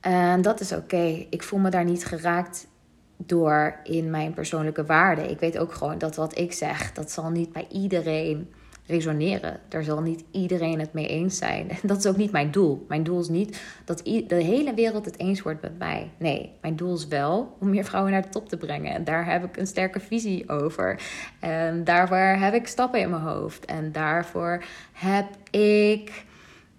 En 0.00 0.42
dat 0.42 0.60
is 0.60 0.72
oké. 0.72 1.26
Ik 1.30 1.42
voel 1.42 1.58
me 1.58 1.70
daar 1.70 1.84
niet 1.84 2.04
geraakt 2.04 2.66
door 3.16 3.80
in 3.82 4.10
mijn 4.10 4.34
persoonlijke 4.34 4.84
waarden. 4.84 5.30
Ik 5.30 5.38
weet 5.38 5.58
ook 5.58 5.72
gewoon 5.72 5.98
dat 5.98 6.16
wat 6.16 6.38
ik 6.38 6.52
zeg, 6.52 6.92
dat 6.92 7.10
zal 7.10 7.30
niet 7.30 7.52
bij 7.52 7.66
iedereen 7.70 8.52
resoneren. 8.86 9.60
Daar 9.68 9.82
zal 9.82 10.00
niet 10.00 10.24
iedereen 10.30 10.80
het 10.80 10.92
mee 10.92 11.06
eens 11.06 11.36
zijn. 11.36 11.70
En 11.70 11.76
dat 11.88 11.98
is 11.98 12.06
ook 12.06 12.16
niet 12.16 12.32
mijn 12.32 12.50
doel. 12.50 12.84
Mijn 12.88 13.02
doel 13.02 13.20
is 13.20 13.28
niet 13.28 13.60
dat 13.84 13.98
de 14.04 14.34
hele 14.34 14.74
wereld 14.74 15.04
het 15.04 15.18
eens 15.18 15.42
wordt 15.42 15.62
met 15.62 15.78
mij. 15.78 16.10
Nee, 16.18 16.52
mijn 16.60 16.76
doel 16.76 16.94
is 16.94 17.06
wel 17.08 17.56
om 17.60 17.70
meer 17.70 17.84
vrouwen 17.84 18.12
naar 18.12 18.22
de 18.22 18.28
top 18.28 18.48
te 18.48 18.56
brengen. 18.56 18.94
En 18.94 19.04
daar 19.04 19.26
heb 19.30 19.44
ik 19.44 19.56
een 19.56 19.66
sterke 19.66 20.00
visie 20.00 20.48
over. 20.48 21.00
En 21.40 21.84
daarvoor 21.84 22.16
heb 22.18 22.54
ik 22.54 22.66
stappen 22.66 23.00
in 23.00 23.10
mijn 23.10 23.22
hoofd. 23.22 23.64
En 23.64 23.92
daarvoor 23.92 24.64
heb 24.92 25.26
ik 25.50 26.24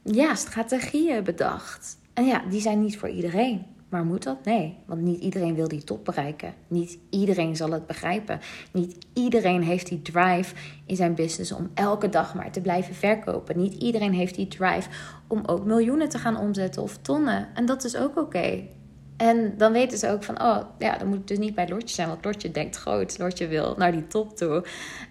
ja, 0.03 0.35
strategieën 0.35 1.23
bedacht. 1.23 1.97
En 2.13 2.25
ja, 2.25 2.43
die 2.49 2.61
zijn 2.61 2.81
niet 2.81 2.97
voor 2.97 3.09
iedereen. 3.09 3.74
Maar 3.89 4.05
moet 4.05 4.23
dat? 4.23 4.45
Nee, 4.45 4.77
want 4.85 5.01
niet 5.01 5.21
iedereen 5.21 5.55
wil 5.55 5.67
die 5.67 5.83
top 5.83 6.05
bereiken. 6.05 6.53
Niet 6.67 6.97
iedereen 7.09 7.55
zal 7.55 7.71
het 7.71 7.87
begrijpen. 7.87 8.39
Niet 8.71 8.97
iedereen 9.13 9.63
heeft 9.63 9.87
die 9.87 10.01
drive 10.01 10.55
in 10.85 10.95
zijn 10.95 11.15
business 11.15 11.51
om 11.51 11.69
elke 11.73 12.09
dag 12.09 12.35
maar 12.35 12.51
te 12.51 12.61
blijven 12.61 12.95
verkopen. 12.95 13.57
Niet 13.57 13.73
iedereen 13.73 14.13
heeft 14.13 14.35
die 14.35 14.47
drive 14.47 14.89
om 15.27 15.43
ook 15.45 15.65
miljoenen 15.65 16.09
te 16.09 16.17
gaan 16.17 16.37
omzetten 16.37 16.81
of 16.81 16.97
tonnen. 16.97 17.47
En 17.53 17.65
dat 17.65 17.83
is 17.83 17.95
ook 17.95 18.17
oké. 18.17 18.63
En 19.17 19.53
dan 19.57 19.71
weten 19.71 19.97
ze 19.97 20.09
ook 20.09 20.23
van, 20.23 20.41
oh 20.41 20.61
ja, 20.79 20.97
dan 20.97 21.07
moet 21.07 21.17
het 21.17 21.27
dus 21.27 21.37
niet 21.37 21.55
bij 21.55 21.69
Lortje 21.69 21.95
zijn, 21.95 22.07
want 22.07 22.25
Lortje 22.25 22.51
denkt 22.51 22.75
groot. 22.75 23.17
Lortje 23.17 23.47
wil 23.47 23.75
naar 23.77 23.91
die 23.91 24.07
top 24.07 24.37
toe. 24.37 24.63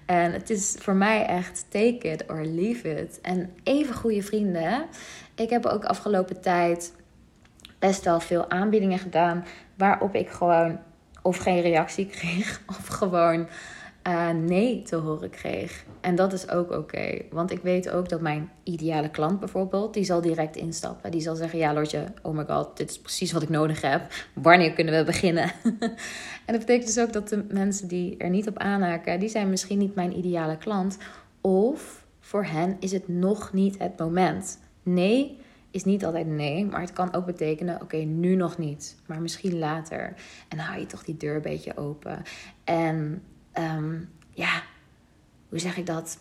En 0.07 0.33
het 0.33 0.51
is 0.51 0.77
voor 0.79 0.95
mij 0.95 1.27
echt 1.27 1.67
take 1.69 2.09
it 2.09 2.31
or 2.31 2.45
leave 2.45 2.89
it. 2.89 3.21
En 3.21 3.51
even 3.63 3.95
goede 3.95 4.23
vrienden. 4.23 4.85
Ik 5.35 5.51
heb 5.51 5.67
ook 5.67 5.85
afgelopen 5.85 6.41
tijd 6.41 6.93
best 7.87 8.09
veel 8.18 8.51
aanbiedingen 8.51 8.99
gedaan 8.99 9.44
waarop 9.77 10.14
ik 10.14 10.29
gewoon 10.29 10.79
of 11.23 11.37
geen 11.37 11.61
reactie 11.61 12.07
kreeg 12.07 12.62
of 12.79 12.87
gewoon 12.87 13.47
uh, 14.09 14.31
nee 14.31 14.83
te 14.83 14.97
horen 14.97 15.31
kreeg. 15.31 15.85
En 16.01 16.14
dat 16.14 16.33
is 16.33 16.49
ook 16.49 16.70
oké, 16.70 17.23
want 17.31 17.51
ik 17.51 17.61
weet 17.62 17.90
ook 17.90 18.09
dat 18.09 18.20
mijn 18.20 18.51
ideale 18.62 19.11
klant 19.11 19.40
bijvoorbeeld, 19.40 19.94
die 19.94 20.05
zal 20.05 20.20
direct 20.20 20.57
instappen. 20.57 21.11
Die 21.11 21.20
zal 21.20 21.35
zeggen, 21.35 21.59
ja 21.59 21.73
Lotje, 21.73 22.05
oh 22.23 22.37
my 22.37 22.44
god, 22.44 22.77
dit 22.77 22.90
is 22.90 22.99
precies 22.99 23.33
wat 23.33 23.42
ik 23.42 23.49
nodig 23.49 23.81
heb. 23.81 24.03
Wanneer 24.35 24.73
kunnen 24.73 24.94
we 24.94 25.05
beginnen? 25.05 25.53
en 26.47 26.53
dat 26.55 26.59
betekent 26.59 26.87
dus 26.87 26.99
ook 26.99 27.12
dat 27.12 27.29
de 27.29 27.44
mensen 27.49 27.88
die 27.88 28.16
er 28.16 28.31
niet 28.31 28.49
op 28.49 28.59
aanhaken, 28.59 29.20
die 29.20 29.29
zijn 29.29 29.51
misschien 29.51 29.79
niet 29.79 29.94
mijn 29.94 30.16
ideale 30.16 30.57
klant. 30.57 30.99
Of 31.40 32.05
voor 32.20 32.44
hen 32.44 32.77
is 32.81 32.92
het 32.92 33.09
nog 33.09 33.53
niet 33.53 33.79
het 33.79 33.99
moment. 33.99 34.59
Nee, 34.83 35.38
is 35.75 35.85
niet 35.85 36.05
altijd 36.05 36.27
nee, 36.27 36.67
maar 36.67 36.81
het 36.81 36.93
kan 36.93 37.15
ook 37.15 37.27
betekenen: 37.27 37.83
oké, 37.83 37.97
nu 37.97 38.35
nog 38.35 38.59
niet, 38.59 38.97
maar 39.07 39.21
misschien 39.21 39.59
later. 39.59 40.03
En 40.49 40.57
dan 40.57 40.67
hou 40.67 40.81
je 40.81 40.87
toch 40.87 41.05
die 41.05 41.17
deur 41.17 41.35
een 41.35 41.43
beetje 41.43 41.77
open. 41.77 42.23
En 42.65 43.23
ehm, 43.53 43.95
ja, 44.31 44.63
hoe 45.49 45.59
zeg 45.59 45.77
ik 45.77 45.87
dat? 45.87 46.19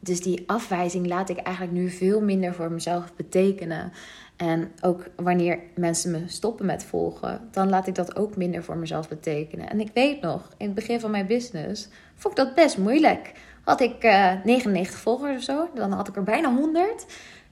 Dus 0.00 0.20
die 0.20 0.44
afwijzing 0.46 1.06
laat 1.06 1.28
ik 1.28 1.36
eigenlijk 1.36 1.76
nu 1.76 1.90
veel 1.90 2.20
minder 2.20 2.54
voor 2.54 2.72
mezelf 2.72 3.14
betekenen. 3.16 3.92
En 4.36 4.72
ook 4.80 5.08
wanneer 5.16 5.60
mensen 5.74 6.10
me 6.10 6.22
stoppen 6.26 6.66
met 6.66 6.84
volgen, 6.84 7.48
dan 7.50 7.68
laat 7.68 7.86
ik 7.86 7.94
dat 7.94 8.16
ook 8.16 8.36
minder 8.36 8.64
voor 8.64 8.76
mezelf 8.76 9.08
betekenen. 9.08 9.70
En 9.70 9.80
ik 9.80 9.90
weet 9.94 10.20
nog, 10.20 10.48
in 10.56 10.66
het 10.66 10.74
begin 10.74 11.00
van 11.00 11.10
mijn 11.10 11.26
business 11.26 11.88
vond 12.14 12.38
ik 12.38 12.44
dat 12.44 12.54
best 12.54 12.78
moeilijk. 12.78 13.32
Had 13.64 13.80
ik 13.80 14.02
eh, 14.02 14.32
99 14.44 14.98
volgers 14.98 15.36
of 15.36 15.42
zo, 15.42 15.68
dan 15.74 15.92
had 15.92 16.08
ik 16.08 16.16
er 16.16 16.22
bijna 16.22 16.54
100. 16.54 17.06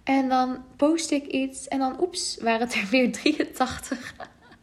En 0.06 0.28
dan 0.28 0.64
post 0.76 1.10
ik 1.10 1.26
iets 1.26 1.68
en 1.68 1.78
dan, 1.78 2.00
oeps, 2.00 2.38
waren 2.40 2.60
het 2.60 2.74
er 2.74 2.88
weer 2.90 3.12
83. 3.12 4.14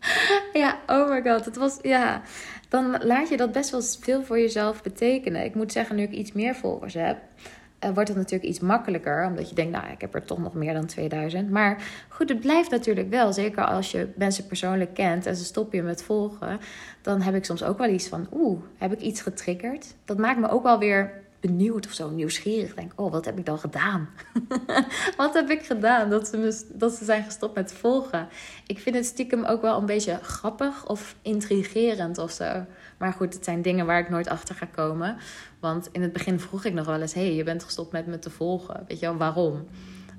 ja, 0.53 0.79
oh 0.87 1.09
my 1.09 1.21
god. 1.21 1.45
Het 1.45 1.55
was, 1.55 1.79
ja. 1.81 2.21
Dan 2.69 2.97
laat 3.03 3.29
je 3.29 3.37
dat 3.37 3.51
best 3.51 3.69
wel 3.69 3.81
veel 3.81 4.23
voor 4.23 4.39
jezelf 4.39 4.83
betekenen. 4.83 5.45
Ik 5.45 5.55
moet 5.55 5.71
zeggen, 5.71 5.95
nu 5.95 6.03
ik 6.03 6.11
iets 6.11 6.31
meer 6.31 6.55
volgers 6.55 6.93
heb, 6.93 7.17
uh, 7.83 7.89
wordt 7.93 8.09
het 8.09 8.17
natuurlijk 8.17 8.49
iets 8.49 8.59
makkelijker. 8.59 9.25
Omdat 9.25 9.49
je 9.49 9.55
denkt, 9.55 9.71
nou, 9.71 9.91
ik 9.91 10.01
heb 10.01 10.15
er 10.15 10.25
toch 10.25 10.39
nog 10.39 10.53
meer 10.53 10.73
dan 10.73 10.85
2000. 10.85 11.49
Maar 11.49 11.83
goed, 12.09 12.29
het 12.29 12.39
blijft 12.39 12.69
natuurlijk 12.69 13.09
wel. 13.09 13.33
Zeker 13.33 13.65
als 13.65 13.91
je 13.91 14.09
mensen 14.15 14.47
persoonlijk 14.47 14.93
kent 14.93 15.25
en 15.25 15.35
ze 15.35 15.43
stoppen 15.43 15.77
je 15.77 15.83
met 15.83 16.03
volgen. 16.03 16.59
Dan 17.01 17.21
heb 17.21 17.35
ik 17.35 17.45
soms 17.45 17.63
ook 17.63 17.77
wel 17.77 17.89
iets 17.89 18.07
van, 18.07 18.27
oeh, 18.33 18.61
heb 18.77 18.93
ik 18.93 18.99
iets 18.99 19.21
getriggerd? 19.21 19.95
Dat 20.05 20.17
maakt 20.17 20.39
me 20.39 20.49
ook 20.49 20.63
wel 20.63 20.79
weer 20.79 21.22
benieuwd 21.47 21.85
of 21.85 21.91
zo, 21.91 22.09
nieuwsgierig. 22.09 22.73
Denk, 22.73 22.91
oh, 22.95 23.11
wat 23.11 23.25
heb 23.25 23.37
ik 23.37 23.45
dan 23.45 23.59
gedaan? 23.59 24.09
wat 25.17 25.33
heb 25.33 25.49
ik 25.49 25.65
gedaan 25.65 26.09
dat 26.09 26.27
ze, 26.27 26.37
me, 26.37 26.63
dat 26.73 26.93
ze 26.93 27.05
zijn 27.05 27.23
gestopt 27.23 27.55
met 27.55 27.73
volgen? 27.73 28.27
Ik 28.67 28.79
vind 28.79 28.95
het 28.95 29.05
stiekem 29.05 29.45
ook 29.45 29.61
wel 29.61 29.79
een 29.79 29.85
beetje 29.85 30.19
grappig 30.21 30.87
of 30.87 31.15
intrigerend 31.21 32.17
of 32.17 32.31
zo. 32.31 32.65
Maar 32.97 33.13
goed, 33.13 33.33
het 33.33 33.43
zijn 33.43 33.61
dingen 33.61 33.85
waar 33.85 33.99
ik 33.99 34.09
nooit 34.09 34.27
achter 34.27 34.55
ga 34.55 34.65
komen. 34.65 35.17
Want 35.59 35.89
in 35.91 36.01
het 36.01 36.13
begin 36.13 36.39
vroeg 36.39 36.65
ik 36.65 36.73
nog 36.73 36.85
wel 36.85 37.01
eens: 37.01 37.13
hey, 37.13 37.35
je 37.35 37.43
bent 37.43 37.63
gestopt 37.63 37.91
met 37.91 38.07
me 38.07 38.19
te 38.19 38.29
volgen. 38.29 38.83
Weet 38.87 38.99
je 38.99 39.05
wel, 39.05 39.17
waarom? 39.17 39.67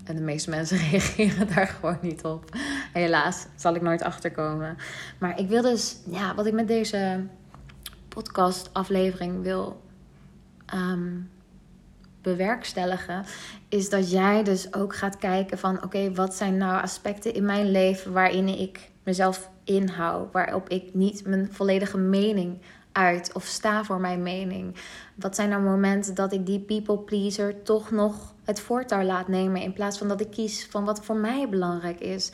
En 0.04 0.16
de 0.16 0.22
meeste 0.22 0.50
mensen 0.50 0.78
reageren 0.90 1.54
daar 1.54 1.66
gewoon 1.66 1.98
niet 2.00 2.24
op. 2.24 2.44
Helaas 2.92 3.46
zal 3.56 3.74
ik 3.74 3.82
nooit 3.82 4.02
achterkomen. 4.02 4.76
Maar 5.18 5.38
ik 5.38 5.48
wil 5.48 5.62
dus, 5.62 5.96
ja, 6.06 6.34
wat 6.34 6.46
ik 6.46 6.52
met 6.52 6.68
deze 6.68 7.26
podcast-aflevering 8.08 9.42
wil 9.42 9.82
um, 10.74 11.30
bewerkstelligen, 12.22 13.24
is 13.68 13.88
dat 13.88 14.10
jij 14.10 14.42
dus 14.42 14.74
ook 14.74 14.94
gaat 14.94 15.16
kijken 15.16 15.58
van 15.58 15.82
oké, 15.82 16.12
wat 16.12 16.34
zijn 16.34 16.56
nou 16.56 16.82
aspecten 16.82 17.34
in 17.34 17.44
mijn 17.44 17.70
leven 17.70 18.12
waarin 18.12 18.48
ik 18.48 18.90
mezelf 19.02 19.50
inhoud, 19.64 20.32
waarop 20.32 20.68
ik 20.68 20.94
niet 20.94 21.26
mijn 21.26 21.52
volledige 21.52 21.98
mening 21.98 22.58
uit 22.92 23.32
of 23.32 23.44
sta 23.44 23.84
voor 23.84 24.00
mijn 24.00 24.22
mening. 24.22 24.76
Wat 25.14 25.34
zijn 25.34 25.48
nou 25.48 25.62
momenten 25.62 26.14
dat 26.14 26.32
ik 26.32 26.46
die 26.46 26.60
people 26.60 26.98
pleaser 26.98 27.62
toch 27.62 27.90
nog 27.90 28.34
het 28.44 28.60
voortouw 28.60 29.02
laat 29.02 29.28
nemen 29.28 29.62
in 29.62 29.72
plaats 29.72 29.98
van 29.98 30.08
dat 30.08 30.20
ik 30.20 30.30
kies 30.30 30.66
van 30.70 30.84
wat 30.84 31.04
voor 31.04 31.16
mij 31.16 31.48
belangrijk 31.48 32.00
is. 32.00 32.32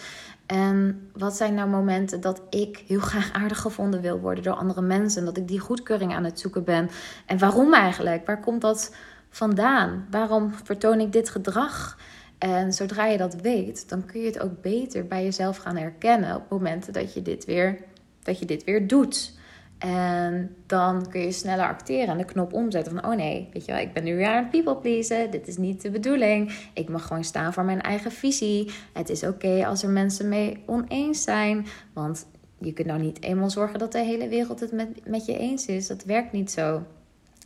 En 0.50 1.10
wat 1.12 1.36
zijn 1.36 1.54
nou 1.54 1.68
momenten 1.68 2.20
dat 2.20 2.42
ik 2.48 2.84
heel 2.86 3.00
graag 3.00 3.32
aardig 3.32 3.60
gevonden 3.60 4.00
wil 4.00 4.20
worden 4.20 4.44
door 4.44 4.54
andere 4.54 4.80
mensen? 4.80 5.24
Dat 5.24 5.36
ik 5.36 5.48
die 5.48 5.58
goedkeuring 5.58 6.14
aan 6.14 6.24
het 6.24 6.40
zoeken 6.40 6.64
ben. 6.64 6.90
En 7.26 7.38
waarom 7.38 7.74
eigenlijk? 7.74 8.26
Waar 8.26 8.40
komt 8.40 8.60
dat 8.60 8.94
vandaan? 9.28 10.06
Waarom 10.10 10.52
vertoon 10.64 11.00
ik 11.00 11.12
dit 11.12 11.28
gedrag? 11.28 11.98
En 12.38 12.72
zodra 12.72 13.06
je 13.06 13.18
dat 13.18 13.34
weet, 13.34 13.88
dan 13.88 14.04
kun 14.04 14.20
je 14.20 14.26
het 14.26 14.40
ook 14.40 14.62
beter 14.62 15.06
bij 15.06 15.24
jezelf 15.24 15.56
gaan 15.56 15.76
herkennen 15.76 16.36
op 16.36 16.50
momenten 16.50 16.92
dat 16.92 17.14
je 17.14 17.22
dit 17.22 17.44
weer, 17.44 17.78
dat 18.22 18.38
je 18.38 18.44
dit 18.44 18.64
weer 18.64 18.86
doet. 18.86 19.38
En 19.80 20.56
dan 20.66 21.08
kun 21.08 21.20
je 21.20 21.32
sneller 21.32 21.66
acteren 21.66 22.08
en 22.08 22.18
de 22.18 22.24
knop 22.24 22.52
omzetten 22.52 22.92
van... 22.92 23.10
oh 23.10 23.16
nee, 23.16 23.48
weet 23.52 23.64
je 23.64 23.72
wel, 23.72 23.80
ik 23.80 23.92
ben 23.92 24.04
nu 24.04 24.16
weer 24.16 24.26
aan 24.26 24.42
het 24.42 24.50
people 24.50 24.76
pleasen. 24.76 25.30
Dit 25.30 25.48
is 25.48 25.56
niet 25.56 25.82
de 25.82 25.90
bedoeling. 25.90 26.52
Ik 26.74 26.88
mag 26.88 27.06
gewoon 27.06 27.24
staan 27.24 27.52
voor 27.52 27.64
mijn 27.64 27.80
eigen 27.80 28.12
visie. 28.12 28.70
Het 28.92 29.08
is 29.08 29.22
oké 29.22 29.66
als 29.66 29.82
er 29.82 29.88
mensen 29.88 30.28
mee 30.28 30.62
oneens 30.66 31.22
zijn. 31.22 31.66
Want 31.92 32.26
je 32.58 32.72
kunt 32.72 32.86
nou 32.86 33.00
niet 33.00 33.22
eenmaal 33.22 33.50
zorgen 33.50 33.78
dat 33.78 33.92
de 33.92 33.98
hele 33.98 34.28
wereld 34.28 34.60
het 34.60 34.72
met, 34.72 35.08
met 35.08 35.26
je 35.26 35.38
eens 35.38 35.66
is. 35.66 35.86
Dat 35.86 36.04
werkt 36.04 36.32
niet 36.32 36.50
zo. 36.50 36.72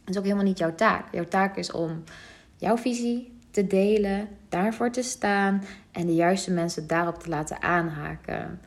Dat 0.04 0.14
is 0.14 0.16
ook 0.16 0.24
helemaal 0.24 0.44
niet 0.44 0.58
jouw 0.58 0.74
taak. 0.74 1.12
Jouw 1.12 1.28
taak 1.28 1.56
is 1.56 1.72
om 1.72 2.02
jouw 2.56 2.76
visie 2.76 3.38
te 3.50 3.66
delen, 3.66 4.28
daarvoor 4.48 4.90
te 4.90 5.02
staan... 5.02 5.62
en 5.92 6.06
de 6.06 6.14
juiste 6.14 6.52
mensen 6.52 6.86
daarop 6.86 7.18
te 7.18 7.28
laten 7.28 7.62
aanhaken. 7.62 8.60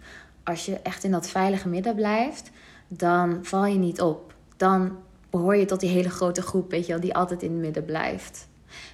Als 0.43 0.65
je 0.65 0.79
echt 0.79 1.03
in 1.03 1.11
dat 1.11 1.29
veilige 1.29 1.67
midden 1.67 1.95
blijft 1.95 2.51
dan 2.87 3.39
val 3.41 3.65
je 3.65 3.77
niet 3.77 4.01
op. 4.01 4.33
Dan 4.57 4.97
behoor 5.29 5.55
je 5.55 5.65
tot 5.65 5.79
die 5.79 5.89
hele 5.89 6.09
grote 6.09 6.41
groep, 6.41 6.71
weet 6.71 6.85
je 6.85 6.91
wel, 6.91 7.01
die 7.01 7.15
altijd 7.15 7.43
in 7.43 7.51
het 7.51 7.59
midden 7.59 7.85
blijft. 7.85 8.47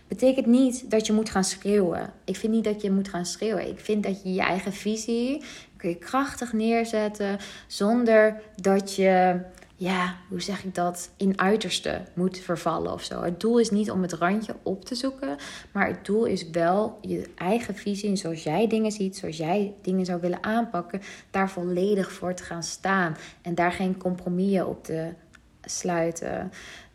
Betekent 0.08 0.46
niet 0.46 0.92
dat 0.92 1.06
je 1.06 1.14
moet 1.14 1.30
gaan 1.30 1.44
schreeuwen. 1.44 2.14
Ik 2.24 2.36
vind 2.36 2.54
niet 2.54 2.64
dat 2.64 2.82
je 2.82 2.92
moet 2.92 3.08
gaan 3.08 3.26
schreeuwen. 3.26 3.68
Ik 3.68 3.80
vind 3.80 4.04
dat 4.04 4.24
je 4.24 4.34
je 4.34 4.42
eigen 4.42 4.74
visie 4.74 5.44
kun 5.78 5.90
je 5.90 5.98
krachtig 5.98 6.54
neerzetten 6.54 7.38
zonder 7.68 8.42
dat 8.56 8.96
je 8.96 9.40
ja, 9.84 10.16
hoe 10.30 10.42
zeg 10.42 10.64
ik 10.64 10.76
dat, 10.76 11.10
in 11.18 11.40
uiterste 11.40 12.02
moet 12.14 12.40
vervallen 12.40 12.94
of 12.94 13.04
zo. 13.04 13.22
Het 13.22 13.40
doel 13.40 13.60
is 13.60 13.70
niet 13.70 13.92
om 13.92 14.02
het 14.02 14.14
randje 14.14 14.56
op 14.64 14.86
te 14.86 14.96
zoeken, 14.96 15.36
maar 15.72 15.88
het 15.88 16.06
doel 16.06 16.26
is 16.26 16.50
wel 16.50 16.98
je 17.02 17.30
eigen 17.36 17.76
visie, 17.76 18.16
zoals 18.16 18.44
jij 18.44 18.68
dingen 18.68 18.92
ziet, 18.92 19.18
zoals 19.18 19.38
jij 19.38 19.74
dingen 19.82 20.06
zou 20.06 20.22
willen 20.22 20.44
aanpakken, 20.44 21.02
daar 21.32 21.50
volledig 21.50 22.12
voor 22.12 22.34
te 22.34 22.44
gaan 22.44 22.64
staan 22.64 23.18
en 23.42 23.56
daar 23.56 23.72
geen 23.72 23.98
compromissen 23.98 24.68
op 24.68 24.84
te 24.84 25.14
sluiten. 25.62 26.52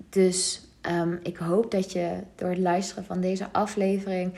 Dus 0.09 0.61
ehm, 0.81 1.17
ik 1.23 1.37
hoop 1.37 1.71
dat 1.71 1.93
je 1.93 2.19
door 2.35 2.49
het 2.49 2.59
luisteren 2.59 3.05
van 3.05 3.21
deze 3.21 3.53
aflevering 3.53 4.35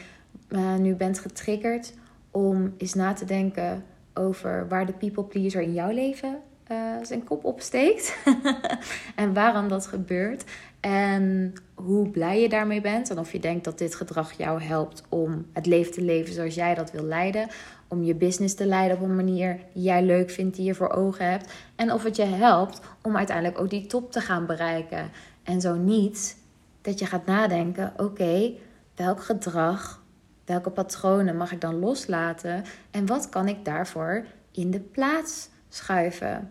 uh, 0.48 0.74
nu 0.74 0.94
bent 0.94 1.18
getriggerd 1.18 1.94
om 2.30 2.74
eens 2.78 2.94
na 2.94 3.12
te 3.12 3.24
denken 3.24 3.84
over 4.14 4.68
waar 4.68 4.86
de 4.86 4.92
people 4.92 5.24
pleaser 5.24 5.62
in 5.62 5.74
jouw 5.74 5.90
leven 5.90 6.38
uh, 6.72 6.78
zijn 7.02 7.24
kop 7.24 7.44
opsteekt. 7.44 8.16
en 9.14 9.34
waarom 9.34 9.68
dat 9.68 9.86
gebeurt. 9.86 10.44
En 10.80 11.54
hoe 11.74 12.08
blij 12.08 12.40
je 12.40 12.48
daarmee 12.48 12.80
bent. 12.80 13.10
En 13.10 13.18
of 13.18 13.32
je 13.32 13.40
denkt 13.40 13.64
dat 13.64 13.78
dit 13.78 13.94
gedrag 13.94 14.32
jou 14.32 14.62
helpt 14.62 15.02
om 15.08 15.46
het 15.52 15.66
leven 15.66 15.92
te 15.92 16.02
leven 16.02 16.34
zoals 16.34 16.54
jij 16.54 16.74
dat 16.74 16.90
wil 16.90 17.04
leiden. 17.04 17.48
Om 17.88 18.02
je 18.02 18.14
business 18.14 18.54
te 18.54 18.66
leiden 18.66 18.96
op 18.96 19.02
een 19.02 19.16
manier 19.16 19.60
die 19.74 19.82
jij 19.82 20.02
leuk 20.02 20.30
vindt, 20.30 20.56
die 20.56 20.64
je 20.64 20.74
voor 20.74 20.90
ogen 20.90 21.30
hebt. 21.30 21.52
En 21.76 21.92
of 21.92 22.02
het 22.02 22.16
je 22.16 22.24
helpt 22.24 22.80
om 23.02 23.16
uiteindelijk 23.16 23.60
ook 23.60 23.70
die 23.70 23.86
top 23.86 24.12
te 24.12 24.20
gaan 24.20 24.46
bereiken. 24.46 25.10
En 25.42 25.60
zo 25.60 25.74
niet, 25.74 26.36
dat 26.82 26.98
je 26.98 27.06
gaat 27.06 27.26
nadenken: 27.26 27.92
oké, 27.96 28.52
welk 28.94 29.22
gedrag, 29.22 30.02
welke 30.44 30.70
patronen 30.70 31.36
mag 31.36 31.52
ik 31.52 31.60
dan 31.60 31.78
loslaten? 31.78 32.64
En 32.90 33.06
wat 33.06 33.28
kan 33.28 33.48
ik 33.48 33.64
daarvoor 33.64 34.24
in 34.52 34.70
de 34.70 34.80
plaats 34.80 35.48
schuiven? 35.68 36.50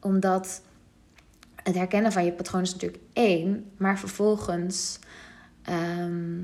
Omdat 0.00 0.62
het 1.62 1.74
herkennen 1.74 2.12
van 2.12 2.24
je 2.24 2.32
patroon 2.32 2.62
is 2.62 2.72
natuurlijk 2.72 3.02
één, 3.12 3.70
maar 3.76 3.98
vervolgens 3.98 4.98
ehm, 5.62 6.38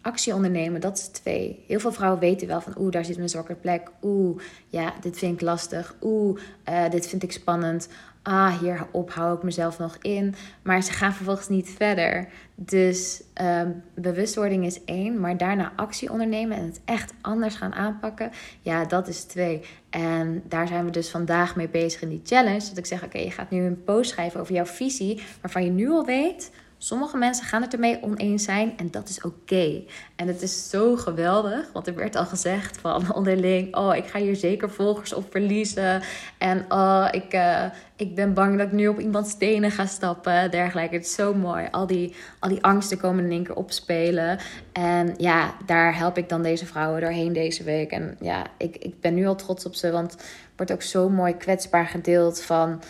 actie 0.00 0.34
ondernemen, 0.34 0.80
dat 0.80 0.98
is 0.98 1.06
twee. 1.06 1.64
Heel 1.66 1.80
veel 1.80 1.92
vrouwen 1.92 2.20
weten 2.20 2.46
wel 2.46 2.60
van, 2.60 2.74
oeh, 2.78 2.92
daar 2.92 3.04
zit 3.04 3.16
mijn 3.16 3.28
zwakke 3.28 3.54
plek. 3.54 3.90
Oeh, 4.02 4.42
ja, 4.68 4.94
dit 5.00 5.18
vind 5.18 5.34
ik 5.34 5.40
lastig. 5.40 5.96
Oeh, 6.02 6.40
uh, 6.68 6.90
dit 6.90 7.06
vind 7.06 7.22
ik 7.22 7.32
spannend 7.32 7.88
ah, 8.28 8.58
hierop 8.58 9.12
hou 9.12 9.36
ik 9.36 9.42
mezelf 9.42 9.78
nog 9.78 9.96
in. 10.00 10.34
Maar 10.62 10.82
ze 10.82 10.92
gaan 10.92 11.12
vervolgens 11.12 11.48
niet 11.48 11.70
verder. 11.70 12.28
Dus 12.54 13.22
um, 13.42 13.82
bewustwording 13.94 14.64
is 14.64 14.84
één, 14.84 15.20
maar 15.20 15.36
daarna 15.36 15.72
actie 15.76 16.10
ondernemen 16.10 16.56
en 16.56 16.64
het 16.64 16.80
echt 16.84 17.12
anders 17.20 17.54
gaan 17.54 17.74
aanpakken, 17.74 18.30
ja, 18.60 18.84
dat 18.84 19.08
is 19.08 19.22
twee. 19.22 19.60
En 19.90 20.42
daar 20.48 20.66
zijn 20.66 20.84
we 20.84 20.90
dus 20.90 21.10
vandaag 21.10 21.56
mee 21.56 21.68
bezig 21.68 22.02
in 22.02 22.08
die 22.08 22.20
challenge. 22.24 22.68
Dat 22.68 22.78
ik 22.78 22.86
zeg, 22.86 23.04
oké, 23.04 23.18
je 23.18 23.30
gaat 23.30 23.50
nu 23.50 23.64
een 23.64 23.84
post 23.84 24.10
schrijven 24.10 24.40
over 24.40 24.54
jouw 24.54 24.66
visie, 24.66 25.22
waarvan 25.40 25.64
je 25.64 25.70
nu 25.70 25.90
al 25.90 26.04
weet 26.04 26.50
Sommige 26.80 27.16
mensen 27.16 27.46
gaan 27.46 27.62
het 27.62 27.72
ermee 27.72 28.02
oneens 28.02 28.44
zijn 28.44 28.76
en 28.76 28.90
dat 28.90 29.08
is 29.08 29.22
oké. 29.22 29.82
En 30.16 30.26
het 30.26 30.42
is 30.42 30.70
zo 30.70 30.96
geweldig, 30.96 31.72
want 31.72 31.86
er 31.86 31.94
werd 31.94 32.16
al 32.16 32.24
gezegd 32.24 32.78
van 32.78 33.12
onderling: 33.14 33.76
Oh, 33.76 33.96
ik 33.96 34.06
ga 34.06 34.18
hier 34.18 34.36
zeker 34.36 34.70
volgers 34.70 35.12
op 35.12 35.30
verliezen. 35.30 36.02
En 36.38 36.64
oh, 36.68 37.08
ik, 37.10 37.34
uh, 37.34 37.64
ik 37.96 38.14
ben 38.14 38.34
bang 38.34 38.58
dat 38.58 38.66
ik 38.66 38.72
nu 38.72 38.88
op 38.88 39.00
iemands 39.00 39.30
stenen 39.30 39.70
ga 39.70 39.86
stappen. 39.86 40.50
Dergelijke. 40.50 40.94
Het 40.94 41.04
is 41.04 41.14
zo 41.14 41.34
mooi. 41.34 41.68
Al 41.70 41.86
die, 41.86 42.14
al 42.38 42.48
die 42.48 42.62
angsten 42.62 42.98
komen 42.98 43.24
in 43.24 43.30
één 43.30 43.44
keer 43.44 43.56
opspelen. 43.56 44.38
En 44.72 45.14
ja, 45.16 45.54
daar 45.66 45.96
help 45.96 46.18
ik 46.18 46.28
dan 46.28 46.42
deze 46.42 46.66
vrouwen 46.66 47.00
doorheen 47.00 47.32
deze 47.32 47.64
week. 47.64 47.90
En 47.90 48.16
ja, 48.20 48.46
ik, 48.58 48.76
ik 48.76 49.00
ben 49.00 49.14
nu 49.14 49.26
al 49.26 49.36
trots 49.36 49.66
op 49.66 49.74
ze, 49.74 49.90
want 49.90 50.12
het 50.12 50.24
wordt 50.56 50.72
ook 50.72 50.82
zo 50.82 51.08
mooi 51.08 51.36
kwetsbaar 51.36 51.86
gedeeld 51.86 52.42
van. 52.42 52.82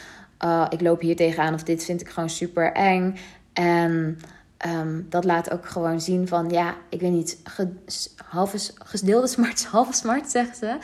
Uh, 0.45 0.67
ik 0.69 0.81
loop 0.81 1.01
hier 1.01 1.17
tegenaan 1.17 1.55
of 1.55 1.63
dit 1.63 1.85
vind 1.85 2.01
ik 2.01 2.09
gewoon 2.09 2.31
super 2.31 2.73
eng. 2.73 3.17
En 3.59 4.19
um, 4.67 5.07
dat 5.09 5.25
laat 5.25 5.51
ook 5.51 5.67
gewoon 5.67 6.01
zien 6.01 6.29
van, 6.29 6.49
ja, 6.49 6.77
ik 6.89 7.01
weet 7.01 7.13
niet, 7.13 7.39
ge, 7.45 7.69
halve, 8.17 8.73
gedeelde 8.85 9.27
smart 9.27 9.65
halve 9.73 9.93
smart, 9.93 10.31
zegt 10.31 10.57
ze. 10.57 10.79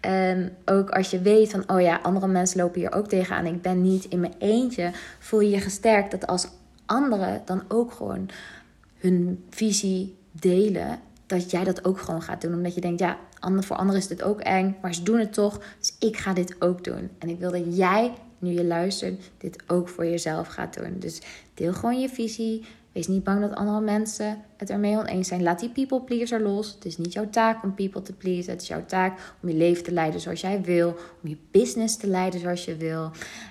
En 0.00 0.56
ook 0.64 0.90
als 0.90 1.10
je 1.10 1.20
weet 1.20 1.50
van, 1.50 1.70
oh 1.70 1.80
ja, 1.80 2.00
andere 2.02 2.26
mensen 2.26 2.60
lopen 2.60 2.80
hier 2.80 2.92
ook 2.92 3.08
tegenaan. 3.08 3.46
Ik 3.46 3.62
ben 3.62 3.82
niet 3.82 4.04
in 4.04 4.20
mijn 4.20 4.34
eentje, 4.38 4.90
voel 5.18 5.40
je 5.40 5.50
je 5.50 5.60
gesterkt 5.60 6.10
dat 6.10 6.26
als 6.26 6.48
anderen 6.86 7.42
dan 7.44 7.62
ook 7.68 7.92
gewoon 7.92 8.28
hun 8.98 9.44
visie 9.50 10.16
delen, 10.32 10.98
dat 11.26 11.50
jij 11.50 11.64
dat 11.64 11.84
ook 11.84 12.00
gewoon 12.00 12.22
gaat 12.22 12.40
doen. 12.40 12.54
Omdat 12.54 12.74
je 12.74 12.80
denkt, 12.80 13.00
ja, 13.00 13.18
voor 13.40 13.76
anderen 13.76 14.00
is 14.00 14.08
dit 14.08 14.22
ook 14.22 14.40
eng, 14.40 14.76
maar 14.82 14.94
ze 14.94 15.02
doen 15.02 15.18
het 15.18 15.32
toch. 15.32 15.60
Dus 15.78 15.96
ik 15.98 16.16
ga 16.16 16.32
dit 16.32 16.60
ook 16.62 16.84
doen. 16.84 17.10
En 17.18 17.28
ik 17.28 17.38
wil 17.38 17.50
dat 17.50 17.76
jij 17.76 18.12
nu 18.38 18.50
je 18.50 18.64
luistert, 18.64 19.30
dit 19.38 19.62
ook 19.66 19.88
voor 19.88 20.06
jezelf 20.06 20.48
gaat 20.48 20.74
doen. 20.74 20.96
Dus 20.98 21.20
deel 21.54 21.72
gewoon 21.72 22.00
je 22.00 22.08
visie. 22.08 22.64
Wees 22.98 23.06
niet 23.06 23.24
bang 23.24 23.40
dat 23.40 23.54
andere 23.54 23.80
mensen 23.80 24.42
het 24.56 24.70
ermee 24.70 24.96
oneens 24.96 25.28
zijn. 25.28 25.42
Laat 25.42 25.60
die 25.60 25.68
people 25.68 26.00
pleaser 26.00 26.40
los. 26.40 26.74
Het 26.74 26.84
is 26.84 26.98
niet 26.98 27.12
jouw 27.12 27.30
taak 27.30 27.62
om 27.62 27.74
people 27.74 28.02
te 28.02 28.12
pleasen. 28.12 28.52
Het 28.52 28.62
is 28.62 28.68
jouw 28.68 28.84
taak 28.86 29.34
om 29.42 29.48
je 29.48 29.54
leven 29.54 29.84
te 29.84 29.92
leiden 29.92 30.20
zoals 30.20 30.40
jij 30.40 30.62
wil. 30.62 30.88
Om 31.22 31.28
je 31.28 31.36
business 31.50 31.96
te 31.96 32.06
leiden 32.06 32.40
zoals 32.40 32.64
je 32.64 32.76
wil. 32.76 33.10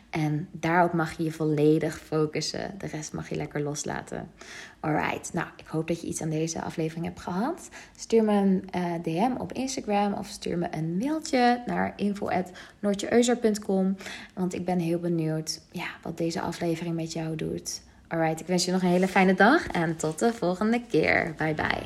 En 0.10 0.50
daarop 0.52 0.94
mag 0.94 1.18
je 1.18 1.24
je 1.24 1.32
volledig 1.32 2.00
focussen. 2.00 2.76
De 2.78 2.88
rest 2.88 3.14
mag 3.14 3.30
je 3.30 3.36
lekker 3.36 3.62
loslaten. 3.62 4.32
Alright, 4.80 5.34
nou 5.34 5.48
ik 5.58 5.68
hoop 5.68 5.88
dat 5.88 6.02
je 6.02 6.08
iets 6.08 6.22
aan 6.22 6.30
deze 6.30 6.62
aflevering 6.62 7.06
hebt 7.06 7.20
gehad. 7.20 7.70
Stuur 7.96 8.24
me 8.24 8.34
een 8.34 8.68
eh, 8.72 8.94
DM 9.04 9.32
op 9.38 9.54
Instagram 9.54 10.14
of 10.14 10.28
stuur 10.28 10.58
me 10.58 10.68
een 10.72 10.98
mailtje 10.98 11.64
naar 11.66 11.94
info.noortjeeuzer.com. 11.96 13.96
Want 14.34 14.54
ik 14.54 14.66
ben 14.66 14.80
heel 14.80 15.00
benieuwd 15.00 15.62
ja, 15.72 15.88
wat 16.04 16.18
deze 16.18 16.42
aflevering 16.42 16.96
met 16.96 17.14
jou 17.14 17.36
doet. 17.36 17.86
Alright, 18.08 18.40
ik 18.40 18.48
wens 18.48 18.66
je 18.66 18.72
nog 18.72 18.82
een 18.82 18.88
hele 18.88 19.08
fijne 19.08 19.34
dag 19.34 19.68
en 19.68 19.98
tot 19.98 20.20
de 20.20 20.34
volgende 20.34 20.82
keer. 20.90 21.34
Bye 21.38 21.54
bye. 21.54 21.82